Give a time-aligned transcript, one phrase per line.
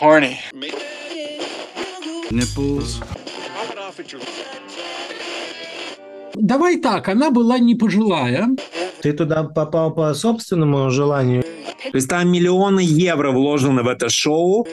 [0.00, 0.36] Horny.
[2.30, 3.02] Nipples.
[6.34, 8.48] Давай так, она была не пожилая.
[9.02, 11.42] Ты туда попал по собственному желанию?
[11.42, 14.66] То есть там миллионы евро вложены в это шоу.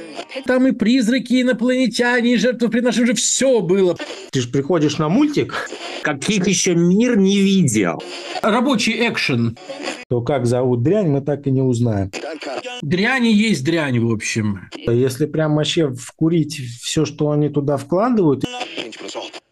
[0.45, 3.95] Там и призраки, и инопланетяне, и жертвоприношения, уже все было.
[4.31, 5.69] Ты же приходишь на мультик,
[6.01, 8.01] Каких еще мир не видел.
[8.43, 9.57] Рабочий экшен.
[10.07, 12.11] то как зовут дрянь, мы так и не узнаем.
[12.81, 14.69] Дрянь и есть дрянь, в общем.
[14.75, 18.43] Если прям вообще вкурить все, что они туда вкладывают,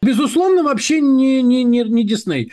[0.04, 2.52] Безусловно, вообще не, не, не, не Дисней.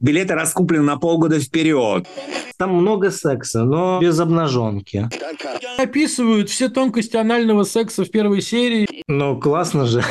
[0.00, 2.06] Билеты раскуплены на полгода вперед.
[2.58, 5.08] там много секса, но без обнаженки.
[5.78, 8.86] Описывают все тонкости анального секса в первой серии.
[9.08, 10.04] Ну, классно же.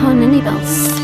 [0.00, 1.03] Honey bells.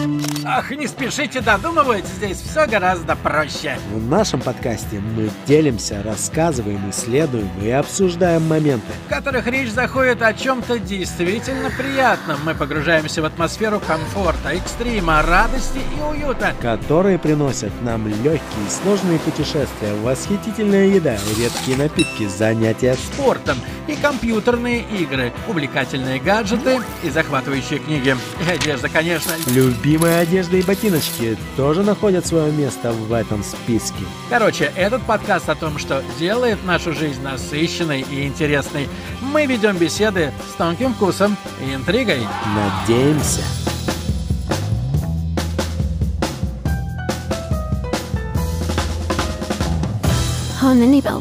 [0.53, 3.79] Ах, не спешите додумывать, здесь все гораздо проще.
[3.95, 10.35] В нашем подкасте мы делимся, рассказываем, исследуем и обсуждаем моменты, В которых речь заходит о
[10.35, 12.39] чем-то действительно приятном.
[12.45, 16.53] Мы погружаемся в атмосферу комфорта, экстрима, радости и уюта.
[16.61, 24.81] которые приносят нам легкие и сложные путешествия, восхитительная еда, редкие напитки, занятия спортом и компьютерные
[24.99, 28.17] игры, увлекательные гаджеты и захватывающие книги.
[28.45, 29.31] И одежда, конечно.
[29.47, 34.05] Любимая одежда и ботиночки тоже находят свое место в этом списке.
[34.29, 38.89] Короче, этот подкаст о том, что делает нашу жизнь насыщенной и интересной.
[39.21, 42.21] Мы ведем беседы с тонким вкусом и интригой.
[42.55, 43.43] Надеемся.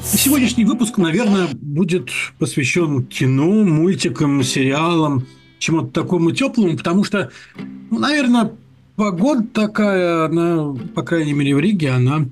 [0.03, 5.25] Сегодняшний выпуск, наверное, будет посвящен кино, мультикам, сериалам,
[5.59, 7.31] чему-то такому теплому, потому что,
[7.89, 8.51] ну, наверное,
[8.99, 12.25] погода такая, она, по крайней мере, в Риге, она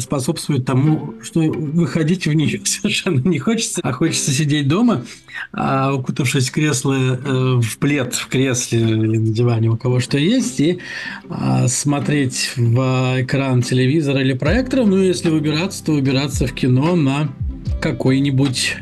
[0.00, 5.04] способствует тому, что выходить в нее совершенно не хочется, а хочется сидеть дома,
[5.52, 10.18] а, укутавшись в кресло, э, в плед в кресле или на диване, у кого что
[10.18, 10.80] есть, и
[11.28, 14.84] а, смотреть в экран телевизора или проектора.
[14.84, 17.28] Ну, если выбираться, то выбираться в кино на
[17.80, 18.78] какой-нибудь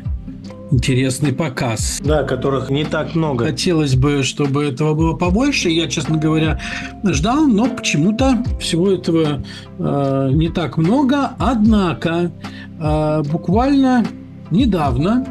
[0.71, 1.99] интересный показ.
[2.03, 3.45] Да, которых не так много.
[3.45, 5.69] Хотелось бы, чтобы этого было побольше.
[5.69, 6.59] Я, честно говоря,
[7.03, 9.43] ждал, но почему-то всего этого
[9.77, 11.31] э, не так много.
[11.39, 12.31] Однако
[12.79, 14.05] э, буквально
[14.51, 15.25] недавно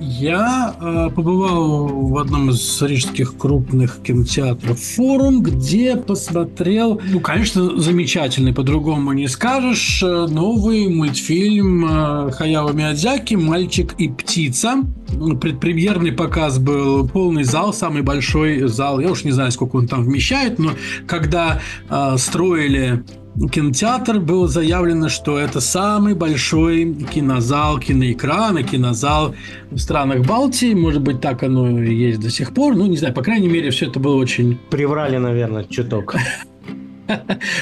[0.00, 8.52] я э, побывал в одном из рижских крупных кинотеатров «Форум», где посмотрел, ну, конечно, замечательный,
[8.52, 14.84] по-другому не скажешь, э, новый мультфильм э, Хаяо Миядзяки «Мальчик и птица».
[15.10, 19.00] Ну, Предпремьерный показ был полный зал, самый большой зал.
[19.00, 20.72] Я уж не знаю, сколько он там вмещает, но
[21.06, 23.04] когда э, строили
[23.46, 29.34] кинотеатр, было заявлено, что это самый большой кинозал, киноэкран и кинозал
[29.70, 30.74] в странах Балтии.
[30.74, 32.74] Может быть, так оно и есть до сих пор.
[32.74, 34.58] Ну, не знаю, по крайней мере, все это было очень...
[34.70, 36.16] Приврали, наверное, чуток.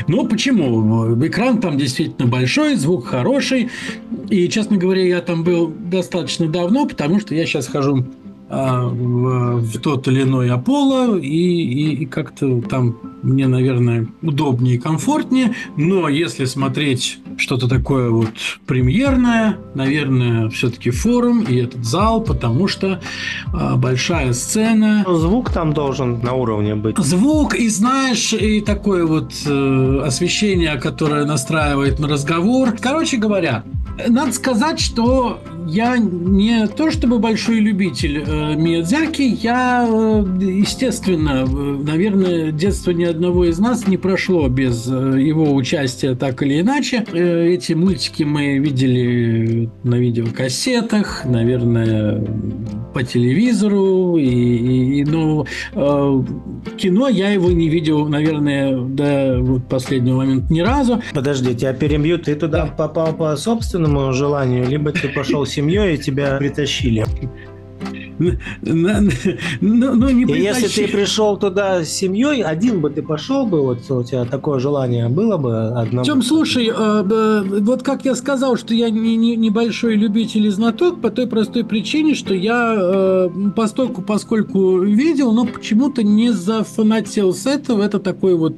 [0.08, 1.14] Ну, почему?
[1.24, 3.70] Экран там действительно большой, звук хороший.
[4.28, 8.04] И, честно говоря, я там был достаточно давно, потому что я сейчас хожу
[8.48, 14.78] в, в тот или иной Аполло, и, и, и как-то там мне, наверное, удобнее и
[14.78, 15.54] комфортнее.
[15.76, 18.32] Но если смотреть что-то такое вот
[18.66, 23.00] премьерное, наверное, все-таки форум и этот зал, потому что
[23.52, 26.98] а, большая сцена, Звук там должен на уровне быть.
[26.98, 32.74] Звук и знаешь, и такое вот э, освещение, которое настраивает на разговор.
[32.80, 33.64] Короче говоря,
[34.08, 41.46] надо сказать, что я не то чтобы большой любитель э, Миядзаки, я, э, естественно, э,
[41.46, 47.04] наверное, детство ни одного из нас не прошло без э, его участия так или иначе.
[47.12, 52.24] Эти мультики мы видели на видеокассетах, наверное,
[52.94, 56.22] по телевизору, и, и- и, ну, э,
[56.76, 61.02] кино я его не видел, наверное, до вот последнего момента ни разу.
[61.14, 62.18] Подожди, тебя перебью.
[62.18, 67.04] Ты туда попал по собственному желанию, либо ты пошел с семьей и тебя притащили.
[68.18, 68.32] Ну,
[69.60, 73.90] ну, не И если ты пришел туда с семьей, один бы ты пошел бы, вот
[73.90, 76.04] у тебя такое желание было бы одному?
[76.04, 80.50] Тем, слушай, э, э, вот как я сказал, что я не, не- небольшой любитель и
[80.50, 87.34] знаток по той простой причине, что я э, постольку, поскольку видел, но почему-то не зафанател
[87.34, 87.82] с этого.
[87.82, 88.56] Это такой вот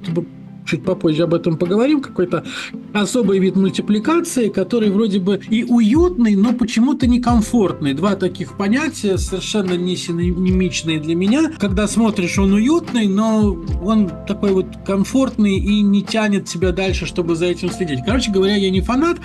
[0.69, 2.45] чуть попозже об этом поговорим, какой-то
[2.93, 7.95] особый вид мультипликации, который вроде бы и уютный, но почему-то некомфортный.
[7.95, 11.53] Два таких понятия совершенно не синонимичные для меня.
[11.59, 17.35] Когда смотришь, он уютный, но он такой вот комфортный и не тянет тебя дальше, чтобы
[17.35, 18.01] за этим следить.
[18.05, 19.19] Короче говоря, я не фанат,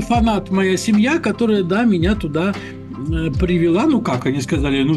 [0.00, 2.54] фанат моя семья, которая, да, меня туда
[3.38, 4.96] привела, ну как они сказали, ну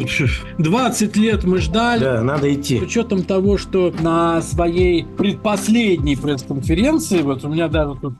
[0.58, 2.00] 20 лет мы ждали.
[2.00, 2.78] Да, надо идти.
[2.78, 8.14] С учетом того, что на своей предпоследней пресс-конференции, вот у меня даже тут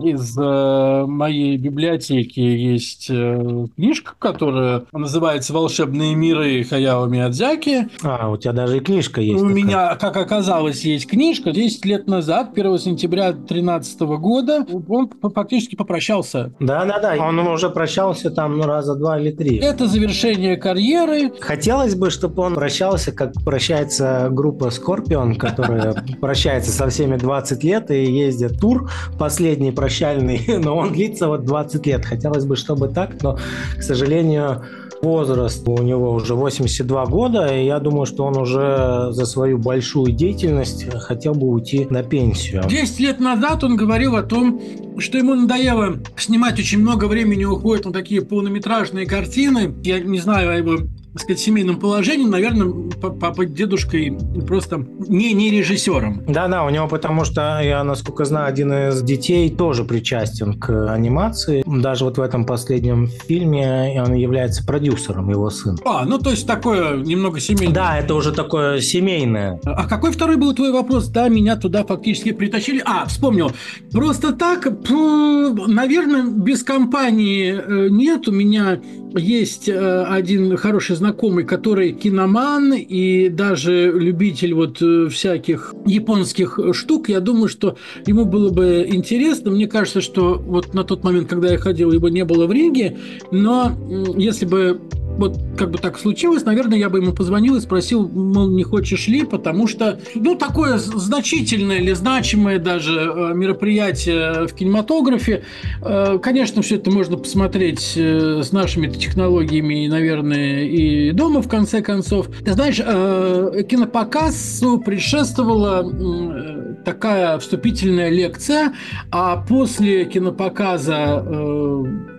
[0.00, 7.88] из э, моей библиотеки есть э, книжка, которая называется «Волшебные миры» Хаяо Миядзаки.
[8.02, 9.42] А, у тебя даже и книжка есть.
[9.42, 9.54] У такая.
[9.54, 11.52] меня, как оказалось, есть книжка.
[11.52, 16.52] 10 лет назад, 1 сентября 2013 года, он фактически попрощался.
[16.60, 19.56] Да-да-да, он уже прощался там ну, раза два или три.
[19.58, 21.32] Это завершение карьеры.
[21.40, 27.90] Хотелось бы, чтобы он прощался, как прощается группа Скорпион, которая прощается со всеми 20 лет
[27.90, 32.04] и ездит тур последний прощальный, но он длится вот 20 лет.
[32.04, 33.38] Хотелось бы, чтобы так, но,
[33.76, 34.62] к сожалению,
[35.02, 40.12] возраст у него уже 82 года, и я думаю, что он уже за свою большую
[40.12, 42.62] деятельность хотел бы уйти на пенсию.
[42.68, 44.60] 10 лет назад он говорил о том,
[44.98, 49.74] что ему надоело снимать очень много времени уходит на такие полнометражные картины.
[49.82, 50.78] Я не знаю о его
[51.12, 54.16] так сказать, семейном положении, наверное, папа дедушкой
[54.46, 56.22] просто не, не режиссером.
[56.26, 61.62] Да-да, у него потому что, я, насколько знаю, один из детей тоже причастен к анимации.
[61.66, 65.78] Даже вот в этом последнем фильме он является продюсером, его сын.
[65.84, 67.74] А, ну то есть такое немного семейное.
[67.74, 69.60] Да, это уже такое семейное.
[69.64, 71.08] А какой второй был твой вопрос?
[71.08, 72.82] Да, меня туда фактически притащили.
[72.84, 73.52] А, вспомнил.
[73.90, 78.28] Просто так, наверное, без компании э, нет.
[78.28, 78.80] У меня
[79.16, 87.08] есть э, один хороший знакомый, который киноман и даже любитель вот э, всяких японских штук.
[87.08, 87.76] Я думаю, что
[88.06, 89.50] ему было бы интересно.
[89.50, 92.98] Мне кажется, что вот на тот момент, когда я ходил, его не было в риге,
[93.30, 93.72] но
[94.16, 94.80] если бы
[95.16, 99.08] вот как бы так случилось, наверное, я бы ему позвонил и спросил, мол, не хочешь
[99.08, 105.44] ли, потому что, ну, такое значительное или значимое даже э, мероприятие в кинематографе,
[105.82, 111.82] э, конечно, все это можно посмотреть э, с нашими технологиями, наверное, и дома, в конце
[111.82, 112.28] концов.
[112.44, 118.72] Ты знаешь, кинопоказу предшествовала такая вступительная лекция,
[119.10, 121.24] а после кинопоказа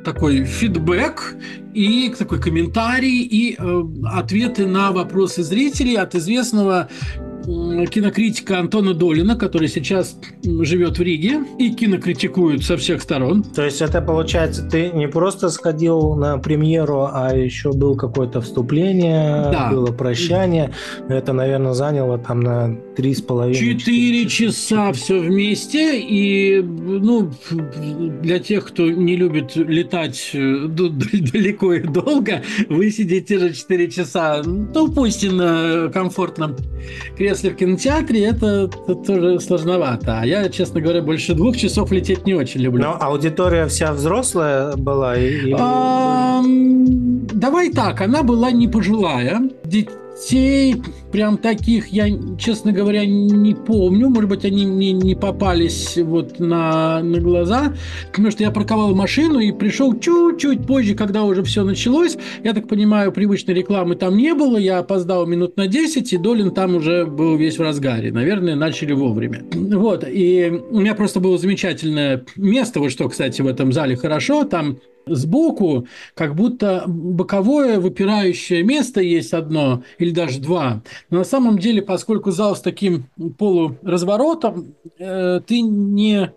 [0.03, 1.35] такой фидбэк
[1.73, 6.89] и такой комментарий и э, ответы на вопросы зрителей от известного
[7.45, 13.43] кинокритика Антона Долина, который сейчас живет в Риге и кинокритикует со всех сторон.
[13.43, 19.49] То есть это получается, ты не просто сходил на премьеру, а еще был какое-то вступление,
[19.51, 19.69] да.
[19.71, 20.71] было прощание.
[21.09, 23.79] Это, наверное, заняло там на три с половиной.
[23.79, 25.99] Четыре часа все вместе.
[25.99, 27.31] И, ну,
[28.21, 34.41] для тех, кто не любит летать э, далеко и долго, вы сидите же четыре часа,
[34.43, 36.55] ну, пусть и на комфортном
[37.17, 40.19] кресле в кинотеатре, это, это тоже сложновато.
[40.21, 42.83] А я, честно говоря, больше двух часов лететь не очень люблю.
[42.83, 45.17] Но аудитория вся взрослая была?
[45.17, 45.53] И...
[45.57, 49.41] А, давай так, она была не пожилая.
[49.63, 50.02] Детей
[51.11, 54.09] прям таких я, честно говоря, не помню.
[54.09, 57.73] Может быть, они мне не попались вот на, на глаза,
[58.07, 62.17] потому что я парковал машину и пришел чуть-чуть позже, когда уже все началось.
[62.43, 64.57] Я так понимаю, привычной рекламы там не было.
[64.57, 68.11] Я опоздал минут на 10, и Долин там уже был весь в разгаре.
[68.11, 69.43] Наверное, начали вовремя.
[69.53, 70.05] Вот.
[70.07, 72.79] И у меня просто было замечательное место.
[72.79, 74.43] Вот что, кстати, в этом зале хорошо.
[74.43, 80.81] Там сбоку, как будто боковое выпирающее место есть одно или даже два.
[81.10, 83.05] Но на самом деле, поскольку зал с таким
[83.38, 86.31] полуразворотом, э, ты не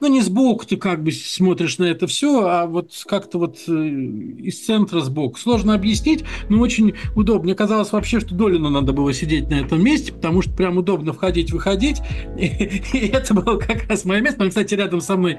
[0.00, 3.72] ну, не сбоку ты как бы смотришь на это все, а вот как-то вот э,
[3.72, 5.38] из центра сбоку.
[5.38, 7.44] Сложно объяснить, но очень удобно.
[7.44, 11.12] Мне казалось вообще, что Долину надо было сидеть на этом месте, потому что прям удобно
[11.12, 12.00] входить, выходить.
[12.36, 12.46] И,
[12.92, 14.42] и это было как раз мое место.
[14.42, 15.38] Он, кстати, рядом со мной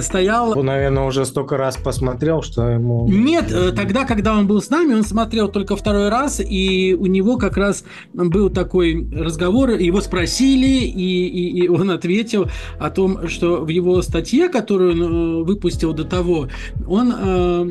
[0.00, 0.58] стоял.
[0.58, 3.08] Он, наверное, уже столько раз посмотрел, что ему...
[3.08, 7.06] Нет, э, тогда, когда он был с нами, он смотрел только второй раз, и у
[7.06, 13.28] него как раз был такой разговор, его спросили, и, и, и он ответил о том,
[13.28, 16.48] что в его статье, которую он э, выпустил до того,
[16.86, 17.64] он, э,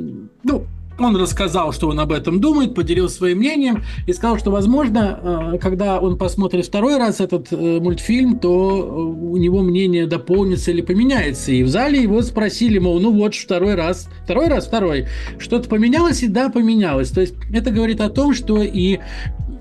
[0.44, 0.66] ну,
[1.00, 5.58] он рассказал, что он об этом думает, поделился своим мнением и сказал, что, возможно, э,
[5.60, 11.52] когда он посмотрит второй раз этот мультфильм, то у него мнение дополнится или поменяется.
[11.52, 15.06] И в зале его спросили, мол, ну вот, второй раз, второй раз, второй,
[15.38, 17.12] что-то поменялось, и да, поменялось.
[17.12, 19.00] То есть это говорит о том, что и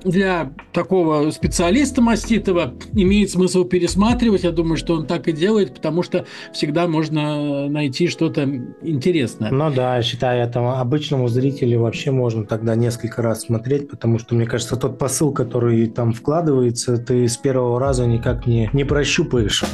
[0.07, 4.45] для такого специалиста маститого имеет смысл пересматривать.
[4.45, 8.45] Я думаю, что он так и делает, потому что всегда можно найти что-то
[8.83, 9.51] интересное.
[9.51, 14.47] Ну да, считаю, это обычному зрителю вообще можно тогда несколько раз смотреть, потому что, мне
[14.47, 19.65] кажется, тот посыл, который там вкладывается, ты с первого раза никак не, не прощупаешь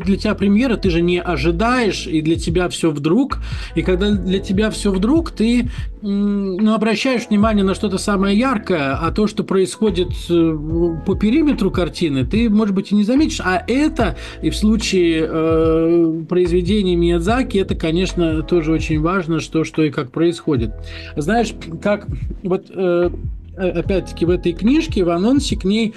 [0.00, 3.38] для тебя премьера, ты же не ожидаешь, и для тебя все вдруг.
[3.74, 5.70] И когда для тебя все вдруг, ты
[6.02, 10.58] ну, обращаешь внимание на что-то самое яркое, а то, что происходит э,
[11.06, 13.40] по периметру картины, ты, может быть, и не заметишь.
[13.44, 19.82] А это, и в случае э, произведений Миядзаки, это, конечно, тоже очень важно, что, что
[19.82, 20.72] и как происходит.
[21.16, 22.06] Знаешь, как
[22.42, 23.10] вот э,
[23.56, 25.94] опять-таки в этой книжке, в анонсе к ней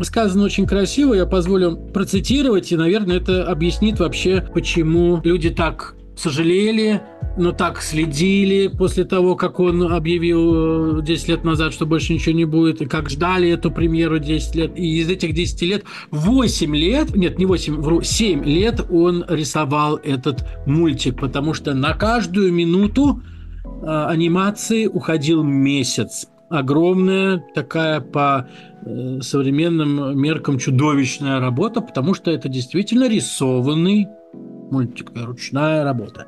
[0.00, 7.00] сказано очень красиво, я позволю процитировать, и, наверное, это объяснит вообще, почему люди так сожалели,
[7.36, 12.34] но так следили после того, как он объявил 10 э, лет назад, что больше ничего
[12.34, 14.72] не будет, и как ждали эту премьеру 10 лет.
[14.78, 19.96] И из этих 10 лет 8 лет, нет, не 8, вру, 7 лет он рисовал
[19.96, 23.22] этот мультик, потому что на каждую минуту
[23.64, 26.26] э, анимации уходил месяц.
[26.52, 28.48] Огромная такая по
[28.84, 36.26] Э, современным меркам чудовищная работа, потому что это действительно рисованный мультик, ручная работа.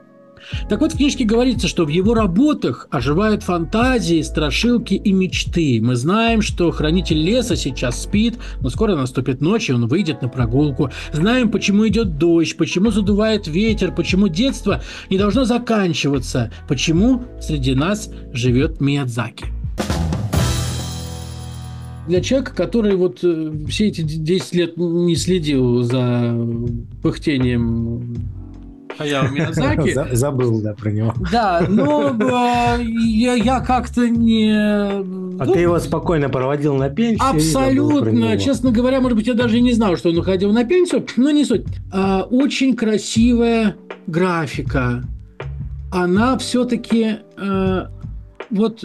[0.69, 5.81] Так вот, в книжке говорится, что в его работах оживают фантазии, страшилки и мечты.
[5.83, 10.29] Мы знаем, что хранитель леса сейчас спит, но скоро наступит ночь, и он выйдет на
[10.29, 10.91] прогулку.
[11.13, 18.11] Знаем, почему идет дождь, почему задувает ветер, почему детство не должно заканчиваться, почему среди нас
[18.33, 19.47] живет Миядзаки
[22.07, 26.37] для человека, который вот э, все эти 10 лет не следил за
[27.03, 28.17] пыхтением
[28.97, 29.97] Хаяо Миядзаки.
[30.15, 31.15] Забыл, да, про него.
[31.33, 34.53] Да, но э, я, я как-то не...
[34.53, 37.29] А ну, ты его спокойно проводил на пенсию?
[37.29, 38.39] Абсолютно.
[38.39, 41.31] Честно говоря, может быть, я даже и не знал, что он уходил на пенсию, но
[41.31, 41.65] не суть.
[41.93, 45.03] А, очень красивая графика.
[45.91, 47.17] Она все-таки...
[47.37, 47.91] А,
[48.51, 48.85] вот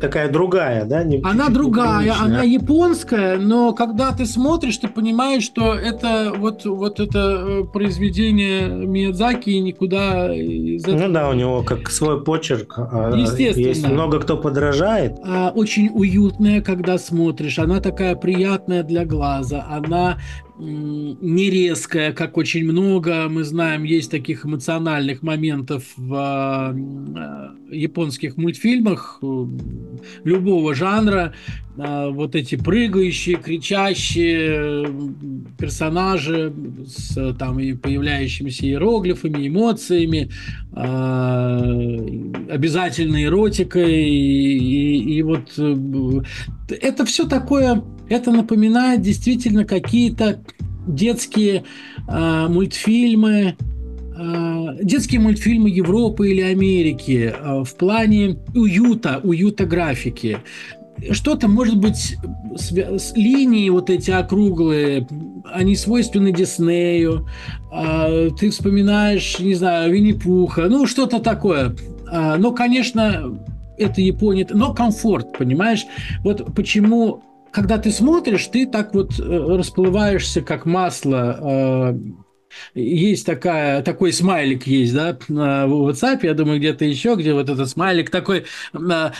[0.00, 1.04] такая другая, да?
[1.04, 7.00] Не, она другая, она японская, но когда ты смотришь, ты понимаешь, что это вот, вот
[7.00, 11.06] это э, произведение Миядзаки никуда из этого...
[11.06, 12.74] Ну да, у него как свой почерк.
[12.78, 13.66] А, Естественно.
[13.66, 15.18] Есть много кто подражает.
[15.24, 17.58] А, очень уютная, когда смотришь.
[17.58, 19.66] Она такая приятная для глаза.
[19.68, 20.18] Она
[20.58, 29.20] не резкая, как очень много, мы знаем, есть таких эмоциональных моментов в э, японских мультфильмах
[29.22, 29.46] э,
[30.24, 31.32] любого жанра.
[31.76, 35.12] Э, вот эти прыгающие, кричащие
[35.58, 36.52] персонажи
[36.86, 40.30] с там и появляющимися иероглифами, эмоциями,
[42.50, 43.92] обязательной эротикой.
[43.92, 45.56] И, и, и вот
[46.68, 50.40] это все такое это напоминает действительно какие-то
[50.86, 51.64] детские
[52.08, 53.56] э, мультфильмы,
[54.16, 60.38] э, детские мультфильмы Европы или Америки э, в плане уюта, уюта графики.
[61.12, 62.16] Что-то, может быть,
[62.56, 65.06] с, с линии вот эти округлые,
[65.44, 67.28] они свойственны Диснею.
[67.72, 71.76] Э, ты вспоминаешь, не знаю, Винни-Пуха, ну, что-то такое.
[72.10, 73.38] Э, но, конечно,
[73.76, 75.86] это Япония, но комфорт, понимаешь?
[76.24, 81.38] Вот почему когда ты смотришь, ты так вот э, расплываешься, как масло.
[81.40, 81.98] Э,
[82.74, 87.68] есть такая, такой смайлик есть, да, в WhatsApp, я думаю, где-то еще, где вот этот
[87.68, 89.10] смайлик такой э,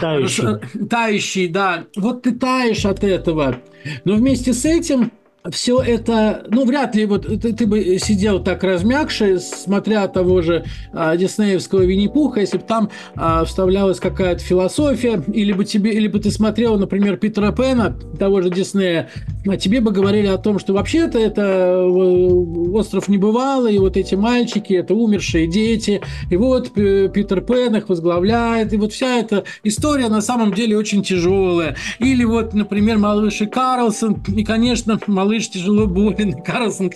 [0.00, 0.86] тающий.
[0.88, 1.84] тающий, да.
[1.96, 3.60] Вот ты таешь от этого.
[4.04, 5.12] Но вместе с этим
[5.50, 10.64] все это, ну, вряд ли вот ты, ты бы сидел так размягший, смотря того же
[10.92, 16.18] а, диснеевского Винни-Пуха, если бы там а, вставлялась какая-то философия, или бы тебе, или бы
[16.18, 19.10] ты смотрел, например, Питера Пэна, того же Диснея,
[19.46, 24.14] а тебе бы говорили о том, что вообще-то это э, остров небывалый, и вот эти
[24.14, 26.00] мальчики, это умершие дети,
[26.30, 31.02] и вот Питер Пен их возглавляет, и вот вся эта история на самом деле очень
[31.02, 31.76] тяжелая.
[31.98, 36.90] Или вот, например, малыш и Карлсон, и, конечно, малыш малыш тяжело болен, Карлсон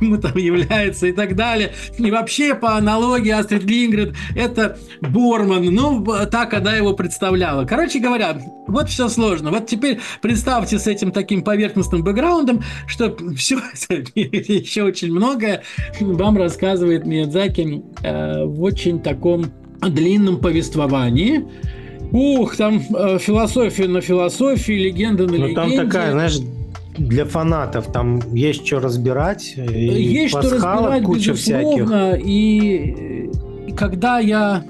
[0.00, 1.72] ему там является и так далее.
[1.98, 5.64] И вообще, по аналогии Астрид Лингрид, это Борман.
[5.64, 7.64] Ну, так она его представляла.
[7.64, 9.50] Короче говоря, вот все сложно.
[9.50, 13.56] Вот теперь представьте с этим таким поверхностным бэкграундом, что все
[14.14, 15.62] еще очень многое
[16.00, 19.46] вам рассказывает Миядзаки э, в очень таком
[19.80, 21.44] длинном повествовании.
[22.10, 25.48] Ух, там э, философия на философии, легенда на легенде.
[25.48, 26.38] Ну, там такая, знаешь,
[26.98, 29.54] для фанатов там есть что разбирать.
[29.56, 32.10] Есть что разбирать, куча безусловно.
[32.12, 32.26] Всяких.
[32.26, 33.30] И,
[33.68, 34.64] и когда я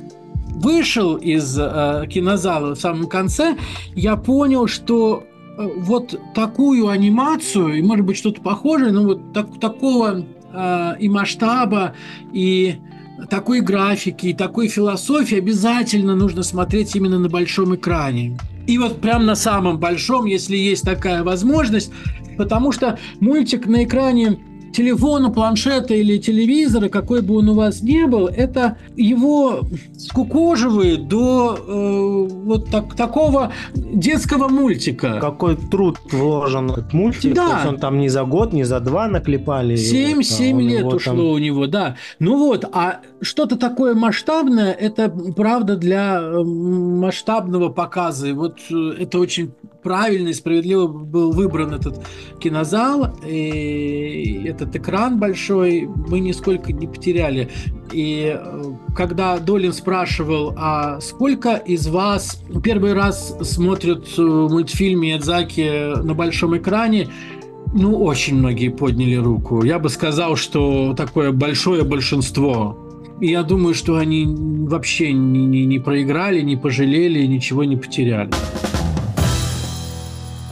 [0.59, 3.57] вышел из э, кинозала в самом конце,
[3.95, 5.25] я понял, что
[5.57, 11.09] э, вот такую анимацию, и может быть что-то похожее, но вот так, такого э, и
[11.09, 11.95] масштаба,
[12.33, 12.77] и
[13.31, 18.39] такой графики, и такой философии обязательно нужно смотреть именно на большом экране.
[18.69, 21.91] И вот прям на самом большом, если есть такая возможность,
[22.37, 24.39] потому что мультик на экране
[24.73, 29.61] телефона, планшета или телевизора, какой бы он у вас ни был, это его
[29.99, 35.19] скукоживает до э, вот так, такого детского мультика.
[35.21, 37.35] Какой труд вложен в этот мультик.
[37.35, 37.49] Да.
[37.49, 39.77] То есть он там не за год, не за два наклепали.
[39.77, 41.97] Семь, Вот, а семь он лет ушло там- у него, да.
[42.19, 48.29] Ну вот, а что-то такое масштабное, это правда для э, масштабного показа.
[48.29, 52.01] И вот э, это очень правильно и справедливо был выбран этот
[52.41, 57.49] кинозал, и этот экран большой мы нисколько не потеряли.
[57.93, 58.63] И э,
[58.95, 66.57] когда Долин спрашивал, а сколько из вас первый раз смотрят э, мультфильм Миядзаки на большом
[66.57, 67.09] экране,
[67.73, 69.63] ну, очень многие подняли руку.
[69.63, 72.77] Я бы сказал, что такое большое большинство.
[73.21, 78.31] И я думаю, что они вообще не, не- не проиграли, не пожалели, ничего не потеряли.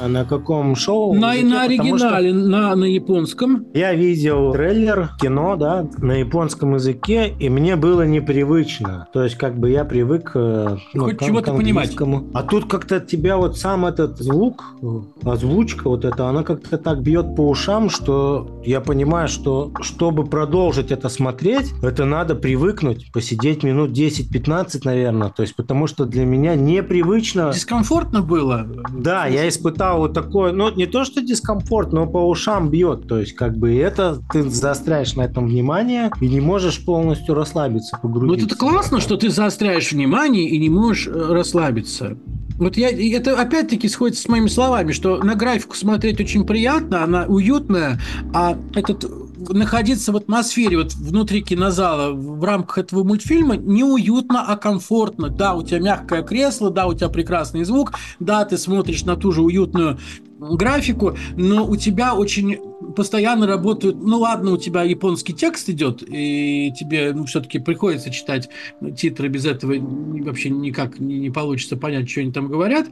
[0.07, 1.15] А на каком шоу?
[1.15, 1.49] На, языке?
[1.49, 3.67] на Потому что оригинале, на, на японском.
[3.75, 9.09] Я видел трейлер, кино, да, на японском языке, и мне было непривычно.
[9.13, 11.87] То есть, как бы я привык э, Хоть к- чего-то к понимать.
[11.87, 12.29] английскому.
[12.35, 14.87] А тут как-то тебя вот сам этот звук, э,
[15.29, 20.93] озвучка вот эта, она как-то так бьет по ушам, что я понимаю, что чтобы продолжить
[20.93, 25.31] это смотреть, это надо привыкнуть, посидеть минут 10-15, наверное.
[25.31, 27.51] То есть, потому что для меня непривычно...
[27.53, 28.69] Дискомфортно было.
[28.97, 33.07] Да, я испытал вот такое, ну, не то, что дискомфорт, но по ушам бьет.
[33.09, 37.99] То есть, как бы это ты заостряешь на этом внимание и не можешь полностью расслабиться,
[38.03, 38.47] Ну, погрузиться.
[38.47, 42.17] это классно, что ты заостряешь внимание и не можешь э, расслабиться.
[42.59, 47.25] Вот я, это опять-таки сходится с моими словами, что на графику смотреть очень приятно, она
[47.27, 48.01] уютная,
[48.33, 49.05] а этот
[49.49, 55.29] находиться в атмосфере, вот внутри кинозала, в рамках этого мультфильма не уютно, а комфортно.
[55.29, 59.33] Да, у тебя мягкое кресло, да, у тебя прекрасный звук, да, ты смотришь на ту
[59.33, 59.99] же уютную
[60.39, 62.59] графику, но у тебя очень
[62.95, 68.49] постоянно работают, ну ладно, у тебя японский текст идет, и тебе ну, все-таки приходится читать
[68.97, 72.87] титры, без этого вообще никак не, не получится понять, что они там говорят,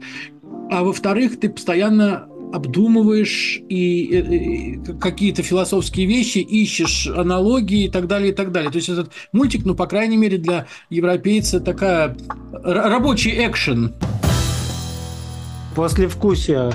[0.71, 8.07] а во-вторых, ты постоянно обдумываешь и, э, э, какие-то философские вещи, ищешь аналогии и так
[8.07, 8.71] далее, и так далее.
[8.71, 12.15] То есть этот мультик, ну, по крайней мере, для европейца такая
[12.51, 13.93] рабочий экшен.
[15.75, 16.71] После вкусия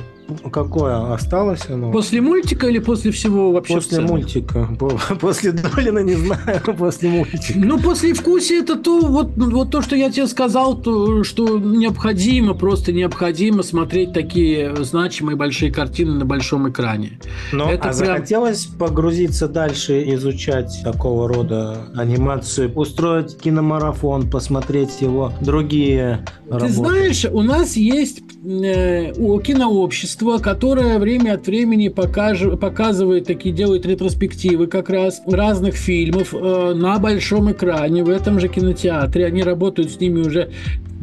[0.53, 1.91] какое осталось оно?
[1.93, 4.69] После мультика или после всего вообще После мультика.
[4.79, 4.91] По-
[5.21, 7.59] После Долина не знаю, после мультика.
[7.59, 12.55] Ну, после вкусия это то, вот, вот то, что я тебе сказал, то, что необходимо,
[12.55, 17.19] просто необходимо смотреть такие значимые большие картины на большом экране.
[17.53, 25.33] Но Это а прям- захотелось погрузиться дальше, изучать такого рода анимацию, устроить киномарафон, посмотреть его
[25.41, 26.25] другие
[26.59, 33.87] Ты знаешь, у нас есть э, кинообщество, которое время от времени покаж- показывает такие, делает
[33.87, 39.27] ретроспективы как раз разных фильмов э, на большом экране в этом же кинотеатре.
[39.27, 40.51] Они работают с ними уже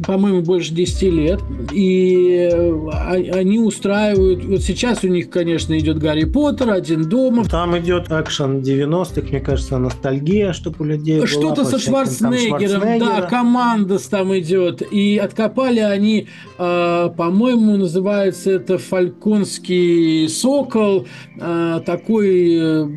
[0.06, 1.40] по-моему, больше 10 лет.
[1.72, 2.88] И э,
[3.32, 4.44] они устраивают...
[4.44, 9.40] Вот сейчас у них, конечно, идет Гарри Поттер, Один дома, Там идет экшен 90-х, мне
[9.40, 14.82] кажется, ностальгия, чтобы у людей Что-то со Шварценеггером, да, команда там идет.
[14.92, 21.06] И откопали они, э, по-моему, называется это Фальконский сокол,
[21.40, 22.88] э, такой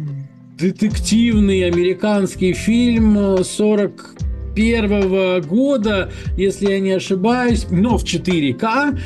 [0.62, 4.16] детективный американский фильм э, 40
[4.56, 9.00] первого года, если я не ошибаюсь, но в 4К.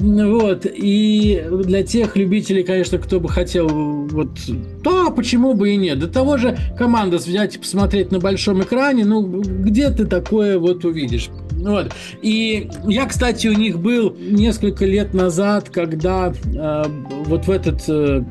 [0.00, 0.66] Вот.
[0.66, 4.38] И для тех любителей, конечно, кто бы хотел, вот,
[4.82, 5.98] то почему бы и нет.
[5.98, 10.84] До того же команда взять и посмотреть на большом экране, ну, где ты такое вот
[10.84, 11.30] увидишь?
[11.52, 11.92] Вот.
[12.22, 16.84] И я, кстати, у них был несколько лет назад, когда э,
[17.26, 18.24] вот в этот э,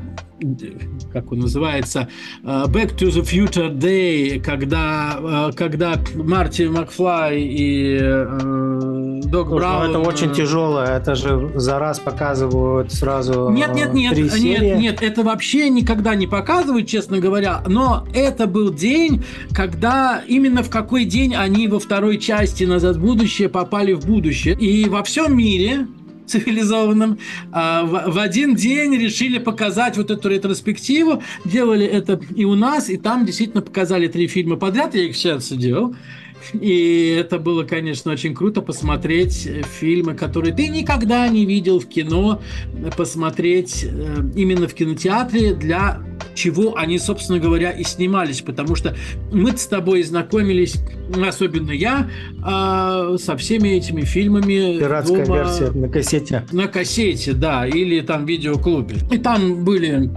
[1.16, 2.08] как он называется,
[2.42, 9.50] э, Back to the Future Day, когда, э, когда Марти Макфлай и э, Док Слушай,
[9.50, 9.90] ну Браун...
[9.90, 14.66] это очень тяжело, это же за раз показывают сразу Нет, нет, нет, три серии.
[14.66, 17.62] нет, нет, это вообще никогда не показывают, честно говоря.
[17.66, 19.24] Но это был день,
[19.54, 24.54] когда именно в какой день они во второй части «Назад в будущее» попали в будущее.
[24.54, 25.86] И во всем мире
[26.26, 27.18] цивилизованном,
[27.52, 31.22] а, в один день решили показать вот эту ретроспективу.
[31.44, 35.52] Делали это и у нас, и там действительно показали три фильма подряд, я их сейчас
[35.52, 35.94] делал.
[36.52, 42.40] И это было, конечно, очень круто посмотреть фильмы, которые ты никогда не видел в кино,
[42.96, 46.00] посмотреть э, именно в кинотеатре, для
[46.34, 48.42] чего они, собственно говоря, и снимались.
[48.42, 48.96] Потому что
[49.32, 50.76] мы с тобой знакомились,
[51.26, 52.08] особенно я,
[52.42, 54.78] а, со всеми этими фильмами.
[54.78, 56.46] Пиратская дома, версия на кассете.
[56.52, 58.96] На кассете, да, или там в видеоклубе.
[59.10, 60.10] И там были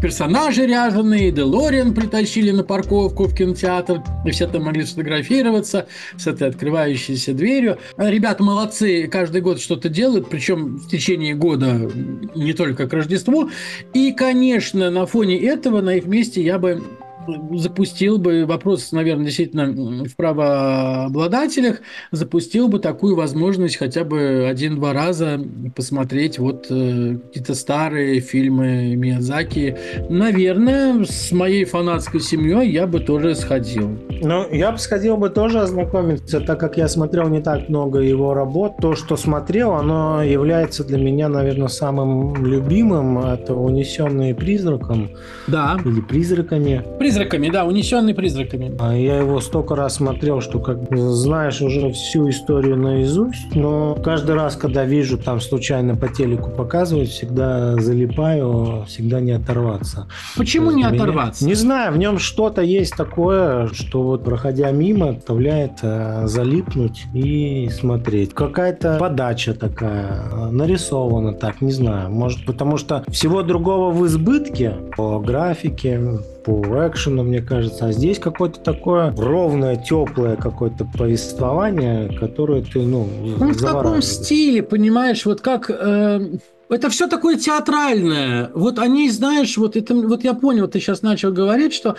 [0.00, 6.48] персонажи ряженые, Делориан притащили на парковку в кинотеатр, и все там могли сфотографироваться с этой
[6.48, 7.78] открывающейся дверью.
[7.96, 11.90] Ребята молодцы, каждый год что-то делают, причем в течение года,
[12.34, 13.50] не только к Рождеству.
[13.94, 16.82] И, конечно, на фоне этого, на их месте я бы
[17.54, 21.80] запустил бы, вопрос, наверное, действительно в правообладателях,
[22.10, 25.40] запустил бы такую возможность хотя бы один-два раза
[25.74, 29.76] посмотреть вот э, какие-то старые фильмы Миядзаки.
[30.08, 33.98] Наверное, с моей фанатской семьей я бы тоже сходил.
[34.22, 38.34] Ну, я бы сходил бы тоже ознакомиться, так как я смотрел не так много его
[38.34, 38.76] работ.
[38.80, 43.18] То, что смотрел, оно является для меня, наверное, самым любимым.
[43.18, 45.10] Это «Унесенные призраком».
[45.46, 45.78] Да.
[45.84, 46.82] Или «Призраками».
[47.12, 48.74] Призраками, да, унесенный призраками.
[48.78, 54.34] А я его столько раз смотрел, что как знаешь уже всю историю наизусть, но каждый
[54.34, 60.08] раз, когда вижу, там случайно по телеку показывают, всегда залипаю, всегда не оторваться.
[60.36, 60.88] Почему не меня...
[60.88, 61.44] оторваться?
[61.44, 67.68] Не знаю, в нем что-то есть такое, что вот проходя мимо, оставляет э, залипнуть и
[67.70, 68.34] смотреть.
[68.34, 72.10] Какая-то подача такая, нарисована так, не знаю.
[72.10, 77.86] Может, потому что всего другого в избытке по графике, по экшену, мне кажется.
[77.86, 84.62] А здесь какое-то такое ровное, теплое какое-то повествование, которое ты, ну, ну в каком стиле,
[84.62, 85.70] понимаешь, вот как...
[85.70, 86.20] Э
[86.72, 88.50] это все такое театральное.
[88.54, 91.96] Вот они, знаешь, вот это, вот я понял, ты сейчас начал говорить, что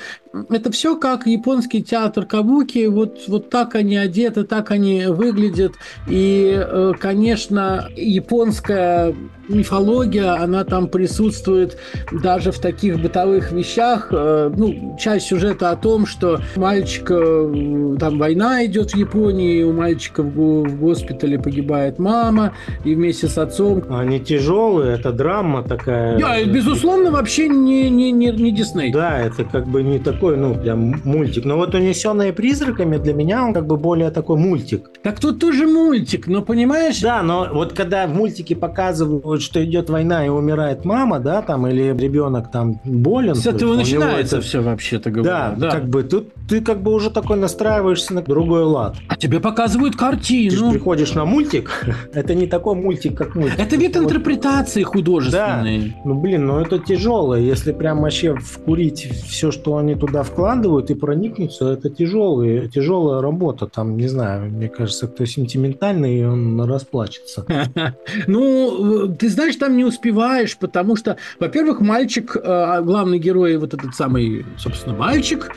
[0.50, 5.74] это все как японский театр кабуки, вот, вот так они одеты, так они выглядят.
[6.08, 9.16] И, э, конечно, японская
[9.48, 11.78] мифология, она там присутствует
[12.12, 14.08] даже в таких бытовых вещах.
[14.12, 19.74] Э, ну, часть сюжета о том, что мальчика, э, там война идет в Японии, у
[19.74, 22.54] мальчика в, в госпитале погибает мама,
[22.84, 23.84] и вместе с отцом...
[23.90, 26.18] Они тяжелые, это драма такая.
[26.20, 28.92] Да, безусловно, вообще не, не, не, не Дисней.
[28.92, 31.46] Да, это как бы не такой, ну, прям мультик.
[31.46, 34.90] Но вот «Унесенные призраками» для меня он как бы более такой мультик.
[35.02, 37.02] Так тут тоже мультик, но понимаешь...
[37.02, 41.42] Да, но вот когда в мультике показывают вот что идет война и умирает мама, да,
[41.42, 43.36] там, или ребенок там болен.
[43.36, 44.46] С этого начинается это...
[44.46, 45.56] все вообще-то говоря.
[45.58, 48.98] Да, да, как бы тут ты как бы уже такой настраиваешься на другой лад.
[49.08, 50.68] А тебе показывают картину.
[50.68, 53.60] Ты приходишь на мультик, это не такой мультик, как мультик.
[53.60, 54.06] Это вид вот...
[54.06, 55.80] интерпретации художественной.
[55.80, 57.36] Да, ну блин, ну это тяжело.
[57.36, 63.68] Если прям вообще вкурить все, что они туда вкладывают и проникнуться, это тяжелый, тяжелая работа.
[63.68, 67.46] Там, не знаю, мне кажется, кто сентиментальный, он расплачется.
[68.28, 73.96] Ну, ты знаешь, там не успеваешь, потому что, во-первых, мальчик, э, главный герой, вот этот
[73.96, 75.52] самый, собственно, мальчик,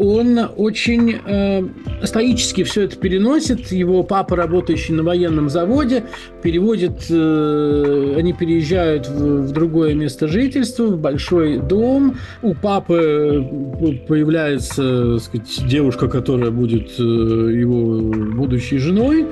[0.00, 1.62] он очень э,
[2.04, 3.70] стоически все это переносит.
[3.70, 6.04] Его папа, работающий на военном заводе,
[6.42, 12.16] переводит, э, они переезжают в, в другое место жительства, в большой дом.
[12.40, 13.46] У папы
[13.78, 19.26] э, появляется, так сказать, девушка, которая будет э, его будущей женой.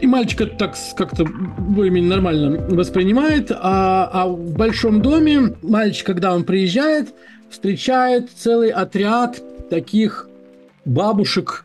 [0.00, 3.52] И мальчик это так как-то более-менее нормально воспринимает.
[3.52, 7.14] А, а в большом доме мальчик, когда он приезжает,
[7.50, 10.28] встречает целый отряд таких
[10.84, 11.64] бабушек,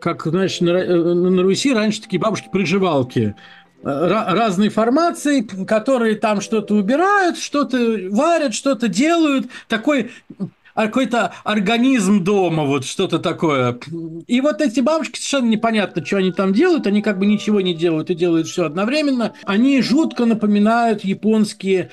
[0.00, 3.34] как, на, э, на Руси раньше такие бабушки-приживалки
[3.84, 9.46] разной формации, которые там что-то убирают, что-то варят, что-то делают.
[9.68, 10.12] Такой
[10.74, 13.78] какой-то организм дома, вот что-то такое.
[14.26, 17.74] И вот эти бабушки совершенно непонятно, что они там делают, они как бы ничего не
[17.74, 19.34] делают и делают все одновременно.
[19.44, 21.90] Они жутко напоминают японские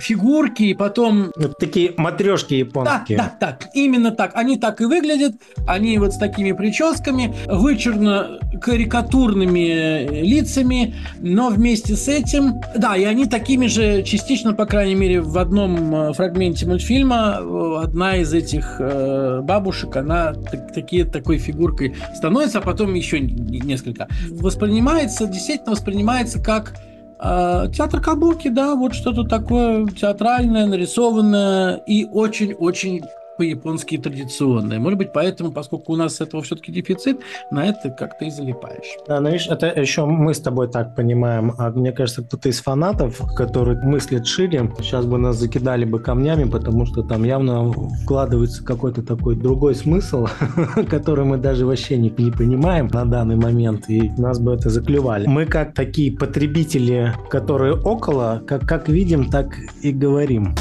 [0.00, 1.32] фигурки, и потом...
[1.36, 3.18] Вот такие матрешки японские.
[3.18, 4.32] Да, да, так, именно так.
[4.34, 5.34] Они так и выглядят.
[5.66, 12.60] Они вот с такими прическами, вычурно карикатурными лицами, но вместе с этим...
[12.76, 17.80] Да, и они такими же, частично, по крайней мере, в одном э, фрагменте мультфильма э,
[17.82, 24.08] одна из этих э, бабушек, она так, такие, такой фигуркой становится, а потом еще несколько.
[24.30, 26.74] Воспринимается, действительно воспринимается как
[27.22, 33.02] а, театр Кабуки, да, вот что-то такое театральное, нарисованное и очень-очень
[33.40, 34.78] по-японски традиционное.
[34.78, 38.98] Может быть, поэтому, поскольку у нас этого все-таки дефицит, на это как-то и залипаешь.
[39.08, 41.54] Да, но видишь, это еще мы с тобой так понимаем.
[41.56, 46.44] А мне кажется, кто-то из фанатов, который мыслит шире, сейчас бы нас закидали бы камнями,
[46.44, 47.72] потому что там явно
[48.02, 50.26] вкладывается какой-то такой другой смысл,
[50.90, 55.26] который мы даже вообще не, не понимаем на данный момент, и нас бы это заклевали.
[55.26, 60.54] Мы как такие потребители, которые около, как, как видим, так и говорим.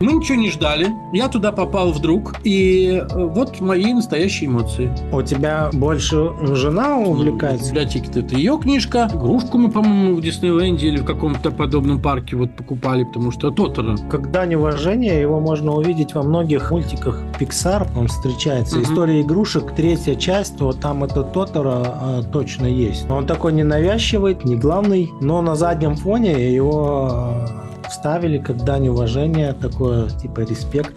[0.00, 0.88] Мы ничего не ждали.
[1.12, 2.36] Я туда попал вдруг.
[2.42, 4.90] И э, вот мои настоящие эмоции.
[5.12, 7.66] У тебя больше жена увлекается?
[7.66, 9.10] В библиотеке это ее книжка.
[9.12, 13.98] Игрушку мы, по-моему, в Диснейленде или в каком-то подобном парке вот покупали, потому что Тотора.
[14.10, 17.86] Как дань уважения, его можно увидеть во многих мультиках Pixar.
[17.94, 18.76] Он встречается.
[18.76, 18.84] Мгм.
[18.84, 23.10] История игрушек, третья часть, вот там это Тотора а, точно есть.
[23.10, 29.52] Он такой ненавязчивый, не главный, но на заднем фоне его а, вставили как дань уважения,
[29.52, 30.94] такое типа респект.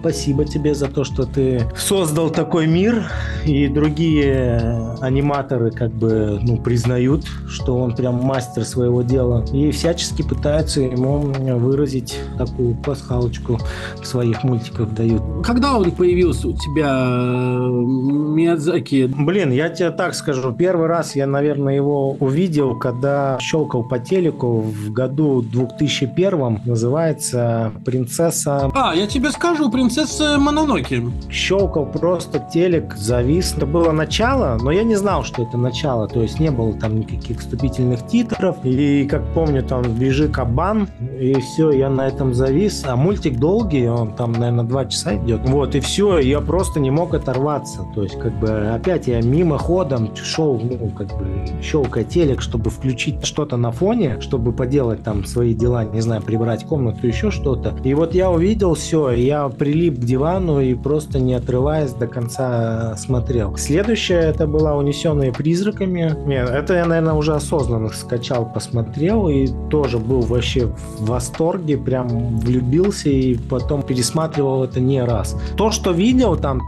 [0.00, 3.04] Спасибо тебе за то, что ты создал такой мир,
[3.44, 10.22] и другие аниматоры как бы ну, признают, что он прям мастер своего дела, и всячески
[10.22, 11.18] пытаются ему
[11.58, 13.58] выразить такую пасхалочку
[14.00, 15.22] в своих мультиках дают.
[15.44, 19.04] Когда он появился у тебя, э, Миядзаки?
[19.04, 20.50] Блин, я тебе так скажу.
[20.52, 28.70] Первый раз я, наверное, его увидел, когда щелкал по телеку в году 2001 называется «Принцесса».
[28.74, 29.89] А, я тебе скажу, принцесса
[30.38, 31.02] Мононоки.
[31.30, 33.54] Щелкал просто телек, завис.
[33.56, 36.08] Это было начало, но я не знал, что это начало.
[36.08, 38.56] То есть не было там никаких вступительных титров.
[38.64, 42.84] И, как помню, там «Бежи, кабан», и все, я на этом завис.
[42.86, 45.40] А мультик долгий, он там, наверное, два часа идет.
[45.48, 47.84] Вот, и все, я просто не мог оторваться.
[47.94, 51.26] То есть, как бы, опять я мимоходом шел, ну, как бы,
[51.62, 56.64] щелкая телек, чтобы включить что-то на фоне, чтобы поделать там свои дела, не знаю, прибрать
[56.64, 57.74] комнату, еще что-то.
[57.82, 62.96] И вот я увидел все, я прилип к дивану и просто не отрываясь до конца
[62.96, 63.56] смотрел.
[63.56, 66.14] Следующее это была «Унесенные призраками».
[66.26, 72.38] Нет, это я, наверное, уже осознанно скачал, посмотрел и тоже был вообще в восторге, прям
[72.40, 75.36] влюбился и потом пересматривал это не раз.
[75.56, 76.60] То, что видел, там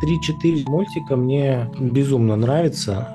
[0.45, 3.09] 3-4 мультика мне безумно нравится.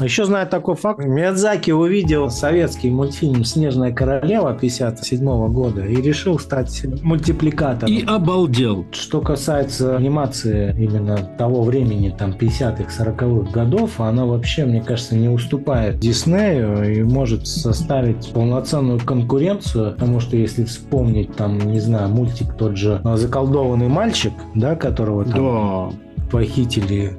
[0.00, 1.04] Еще знаю такой факт.
[1.04, 7.92] Миядзаки увидел советский мультфильм «Снежная королева» 57 года и решил стать мультипликатором.
[7.92, 8.86] И обалдел.
[8.92, 15.28] Что касается анимации именно того времени, там, 50-х, 40-х годов, она вообще, мне кажется, не
[15.28, 22.54] уступает Диснею и может составить полноценную конкуренцию, потому что если вспомнить, там, не знаю, мультик
[22.54, 26.07] тот же «Заколдованный мальчик», да, которого там Да.
[26.30, 27.12] Похитили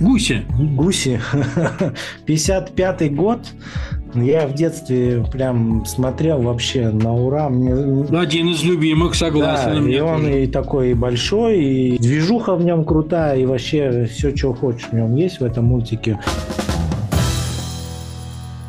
[0.00, 0.42] Гуси.
[0.76, 1.20] гуси.
[2.26, 3.40] 55-й год.
[4.14, 7.48] Я в детстве прям смотрел вообще на ура.
[7.48, 7.74] Мне,
[8.16, 9.76] Один из любимых, да, согласен.
[9.78, 10.44] и мне он тоже.
[10.44, 14.92] и такой и большой, и движуха в нем крутая, и вообще все, что хочешь в
[14.92, 16.18] нем есть в этом мультике.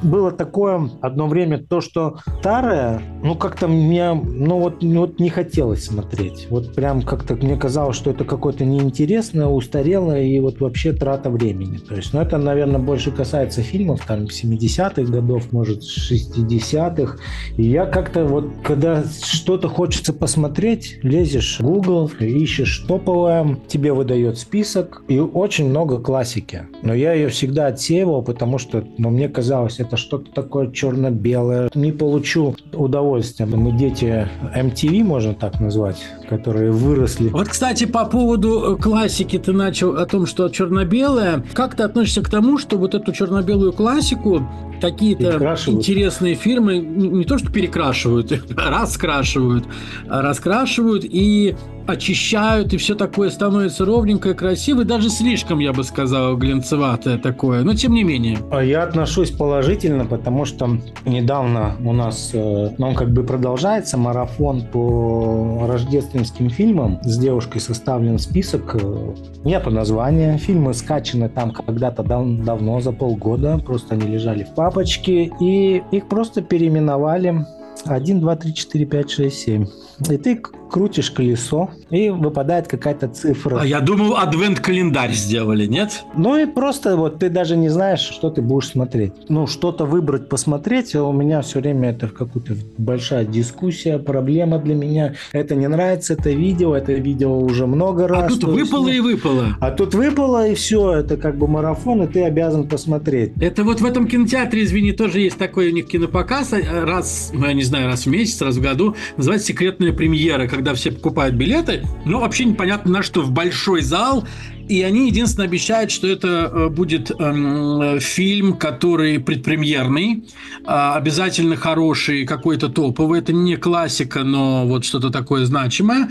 [0.05, 5.29] Было такое одно время то, что старое, ну как-то мне, ну вот, ну, вот не
[5.29, 6.45] хотелось смотреть.
[6.51, 11.77] Вот прям как-то мне казалось, что это какое-то неинтересное, устарелое и вот вообще трата времени.
[11.77, 17.17] То есть, ну это, наверное, больше касается фильмов там 70-х годов, может 60-х.
[17.57, 24.37] И я как-то вот, когда что-то хочется посмотреть, лезешь в Google, ищешь топовое, тебе выдает
[24.37, 26.67] список, и очень много классики.
[26.83, 31.69] Но я ее всегда отсеивал, потому что ну, мне казалось, это что-то такое черно-белое.
[31.75, 33.45] Не получу удовольствия.
[33.45, 35.97] Мы дети MTV, можно так назвать,
[36.29, 37.29] которые выросли.
[37.29, 41.43] Вот, кстати, по поводу э, классики ты начал о том, что черно-белое.
[41.53, 44.47] Как ты относишься к тому, что вот эту черно-белую классику
[44.81, 49.65] какие-то интересные фирмы не то что перекрашивают, раскрашивают,
[50.07, 51.55] а раскрашивают и
[51.87, 57.73] очищают, и все такое становится ровненькое, красивое, даже слишком, я бы сказал, глянцеватое такое, но
[57.73, 58.37] тем не менее.
[58.51, 63.97] А Я отношусь положительно, потому что недавно у нас, э, ну, он как бы продолжается,
[63.97, 66.99] марафон по рождественским фильмам.
[67.03, 68.75] С девушкой составлен список.
[68.81, 70.37] э, Нету названия.
[70.37, 73.59] Фильмы скачаны там когда-то дав- давно, за полгода.
[73.65, 75.31] Просто они лежали в папочке.
[75.39, 77.45] И их просто переименовали
[77.85, 79.65] 1, 2, 3, 4, 5, 6, 7.
[80.09, 83.59] И ты крутишь колесо, и выпадает какая-то цифра.
[83.61, 86.03] А я думал, адвент-календарь сделали, нет?
[86.15, 89.13] Ну и просто вот ты даже не знаешь, что ты будешь смотреть.
[89.29, 94.75] Ну, что-то выбрать, посмотреть, а у меня все время это какая-то большая дискуссия, проблема для
[94.75, 95.15] меня.
[95.31, 98.25] Это не нравится, это видео, это видео уже много раз.
[98.25, 99.57] А тут есть, выпало ну, и выпало.
[99.59, 103.33] А тут выпало, и все, это как бы марафон, и ты обязан посмотреть.
[103.39, 107.45] Это вот в этом кинотеатре, извини, тоже есть такой у них кинопоказ, а, раз, ну,
[107.45, 111.35] я не знаю, раз в месяц, раз в году, называется «Секретная премьера», когда все покупают
[111.35, 114.25] билеты, но вообще непонятно на что, в большой зал,
[114.67, 122.25] и они единственное обещают, что это э, будет эм, фильм, который предпремьерный, э, обязательно хороший,
[122.25, 123.19] какой-то топовый.
[123.19, 126.09] Это не классика, но вот что-то такое значимое.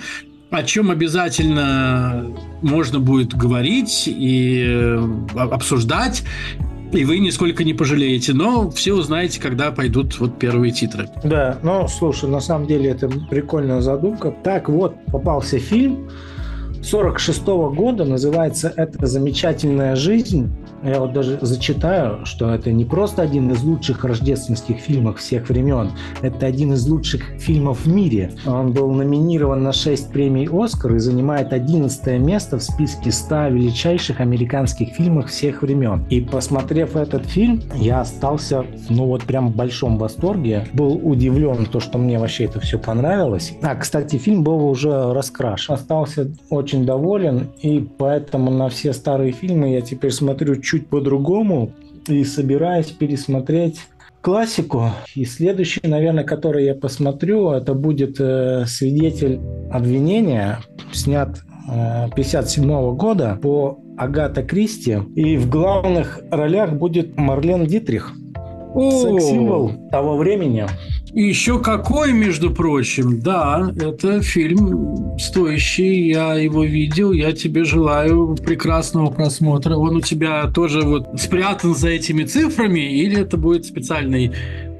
[0.51, 6.23] О чем обязательно можно будет говорить и э, обсуждать,
[6.99, 8.33] и вы нисколько не пожалеете.
[8.33, 11.09] Но все узнаете, когда пойдут вот первые титры.
[11.23, 14.35] Да, ну, слушай, на самом деле это прикольная задумка.
[14.43, 16.11] Так вот, попался фильм
[16.85, 20.51] 46 -го года, называется «Это замечательная жизнь».
[20.83, 25.93] Я вот даже зачитаю, что это не просто один из лучших рождественских фильмов всех времен,
[26.21, 28.33] это один из лучших фильмов в мире.
[28.45, 34.21] Он был номинирован на 6 премий «Оскар» и занимает 11 место в списке 100 величайших
[34.21, 36.05] американских фильмов всех времен.
[36.11, 40.67] И посмотрев этот фильм, я остался, ну вот прям в большом восторге.
[40.75, 43.55] Был удивлен, то, что мне вообще это все понравилось.
[43.63, 45.75] А, кстати, фильм был уже раскрашен.
[45.75, 51.73] Остался очень доволен, и поэтому на все старые фильмы я теперь смотрю чуть по-другому
[52.09, 53.81] и собираюсь пересмотреть
[54.21, 54.91] классику.
[55.15, 59.39] И следующий, наверное, который я посмотрю, это будет э, «Свидетель
[59.71, 60.61] обвинения»,
[60.93, 61.39] снят
[61.71, 64.99] э, 57 года по Агата Кристи.
[65.15, 68.13] И в главных ролях будет Марлен Дитрих.
[68.75, 70.67] Секс-символ того времени.
[71.15, 79.11] Еще какой, между прочим, да, это фильм стоящий, я его видел, я тебе желаю прекрасного
[79.13, 79.77] просмотра.
[79.77, 84.33] Он у тебя тоже вот спрятан за этими цифрами, или это будет специальный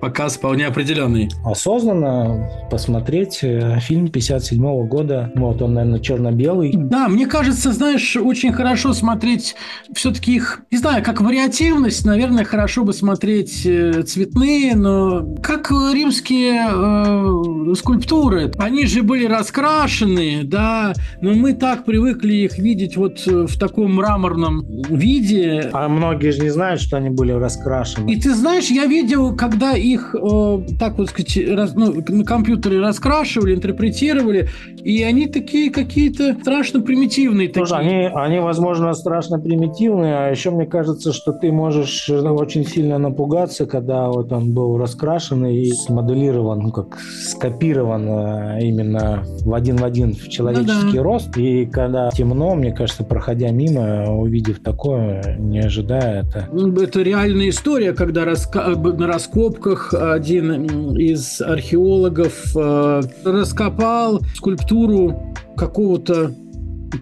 [0.05, 1.31] показ вполне определенный.
[1.47, 5.33] Осознанно посмотреть э, фильм 57 -го года.
[5.35, 6.73] Вот он, наверное, черно-белый.
[6.77, 9.57] Да, мне кажется, знаешь, очень хорошо смотреть
[9.95, 16.67] все-таки их, не знаю, как вариативность, наверное, хорошо бы смотреть э, цветные, но как римские
[16.69, 18.53] э, скульптуры.
[18.59, 23.95] Они же были раскрашены, да, но мы так привыкли их видеть вот э, в таком
[23.95, 25.71] мраморном виде.
[25.73, 28.11] А многие же не знают, что они были раскрашены.
[28.11, 32.25] И ты знаешь, я видел, когда их их, э, так вот сказать, раз, ну, на
[32.25, 34.49] компьютере раскрашивали, интерпретировали,
[34.83, 37.51] и они такие какие-то страшно примитивные.
[37.53, 38.09] Слушай, такие.
[38.09, 43.67] они, они, возможно, страшно примитивные, а еще мне кажется, что ты можешь очень сильно напугаться,
[43.67, 49.85] когда вот он был раскрашен и смоделирован, ну, как скопирован э, именно в один в
[49.85, 51.03] один в человеческий ну, да.
[51.03, 56.49] рост, и когда темно, мне кажется, проходя мимо, увидев такое, не ожидая это.
[56.83, 58.69] Это реальная история, когда раска...
[58.69, 66.35] на раскопках один из археологов э, раскопал скульптуру какого-то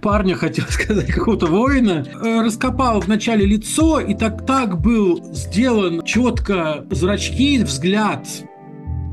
[0.01, 6.85] парня, хотел сказать, какого-то воина, э, раскопал вначале лицо, и так так был сделан четко
[6.91, 8.27] зрачки, взгляд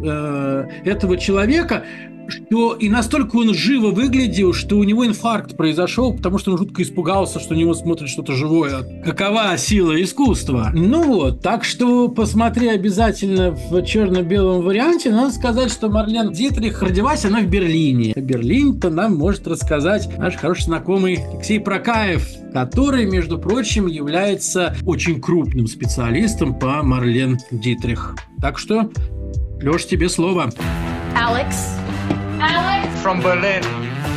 [0.04, 1.84] э, этого человека,
[2.30, 6.84] что и настолько он живо выглядел, что у него инфаркт произошел, потому что он жутко
[6.84, 9.04] испугался, что у него смотрит что-то живое.
[9.04, 10.72] Какова сила искусства?
[10.74, 15.12] Ну вот, так что посмотри обязательно в черно-белом варианте.
[15.12, 18.14] Надо сказать, что Марлен Дитрих родилась она в Берлине.
[18.16, 25.68] Берлин-то нам может рассказать наш хороший знакомый Алексей Прокаев, который, между прочим, является очень крупным
[25.68, 28.16] специалистом по Марлен Дитрих.
[28.42, 28.90] Так что,
[29.62, 30.52] Леш, тебе слово.
[31.16, 31.89] Алекс.
[33.02, 34.09] From Berlin.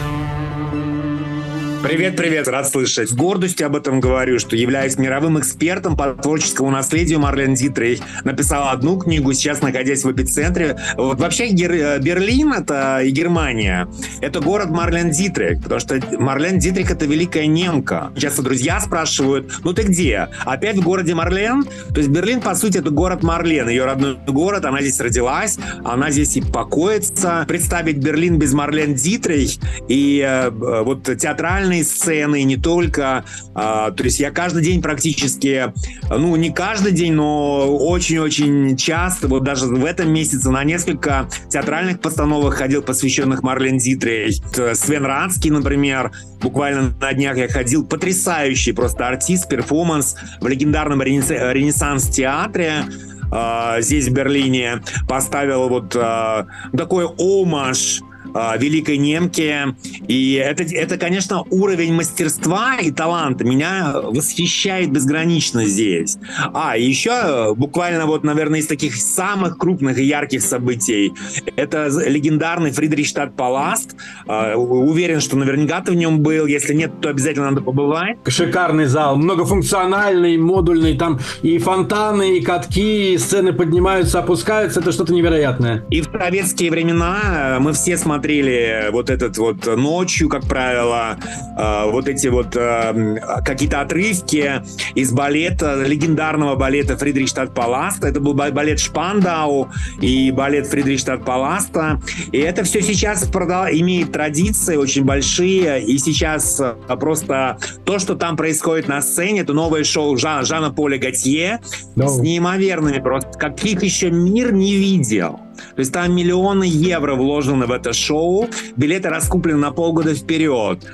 [1.83, 3.11] Привет, привет, рад слышать.
[3.11, 8.01] С гордостью об этом говорю, что являюсь мировым экспертом по творческому наследию Марлен Дитрей.
[8.23, 10.79] Написала одну книгу, сейчас находясь в эпицентре.
[10.97, 11.73] Вот вообще Гер...
[11.73, 13.89] Э, Берлин это и Германия.
[14.21, 18.13] Это город Марлен Дитрих, потому что Марлен Дитрих это великая немка.
[18.17, 20.29] Часто друзья спрашивают, ну ты где?
[20.45, 21.65] Опять в городе Марлен?
[21.65, 26.13] То есть Берлин, по сути, это город Марлен, ее родной город, она здесь родилась, она
[26.13, 27.45] здесь и покоится.
[27.49, 33.25] Представить Берлин без Марлен Дитрих и э, вот театральный театральные сцены, не только.
[33.55, 35.73] А, то есть я каждый день практически,
[36.11, 42.01] ну, не каждый день, но очень-очень часто, вот даже в этом месяце на несколько театральных
[42.01, 44.41] постановок ходил, посвященных Марлен Дитрей.
[44.75, 47.87] Свен Ранский, например, буквально на днях я ходил.
[47.87, 52.85] Потрясающий просто артист, перформанс в легендарном Ренессанс-театре
[53.33, 56.45] Uh, здесь, в Берлине, поставил вот uh,
[56.77, 58.03] такой омаж
[58.35, 59.75] э, великой немки.
[60.09, 66.17] И это, это, конечно, уровень мастерства и таланта меня восхищает безгранично здесь.
[66.55, 71.13] А, еще э, буквально вот, наверное, из таких самых крупных и ярких событий
[71.57, 73.97] это легендарный Фридрихштадт Паласт.
[74.27, 76.47] Э, уверен, что наверняка ты в нем был.
[76.47, 78.17] Если нет, то обязательно надо побывать.
[78.27, 85.13] Шикарный зал, многофункциональный, модульный, там и фонтаны, и катки, и сцены поднимаются, опускаются, это что-то
[85.13, 85.85] невероятное.
[85.91, 91.17] И в советские времена мы все смотрели смотрели вот этот вот ночью, как правило,
[91.59, 94.63] э, вот эти вот э, какие-то отрывки
[94.95, 98.07] из балета, легендарного балета Фридрихштадт Паласта.
[98.07, 99.71] Это был балет Шпандау
[100.01, 102.01] и балет Фридрихштадт Паласта.
[102.31, 105.83] И это все сейчас продал, имеет традиции очень большие.
[105.83, 106.63] И сейчас
[107.01, 111.61] просто то, что там происходит на сцене, это новое шоу Жана, Жана Поля Готье
[111.97, 112.07] no.
[112.07, 115.41] с неимоверными просто, каких еще мир не видел.
[115.75, 120.85] То есть там миллионы евро вложены в это шоу, билеты раскуплены на полгода вперед.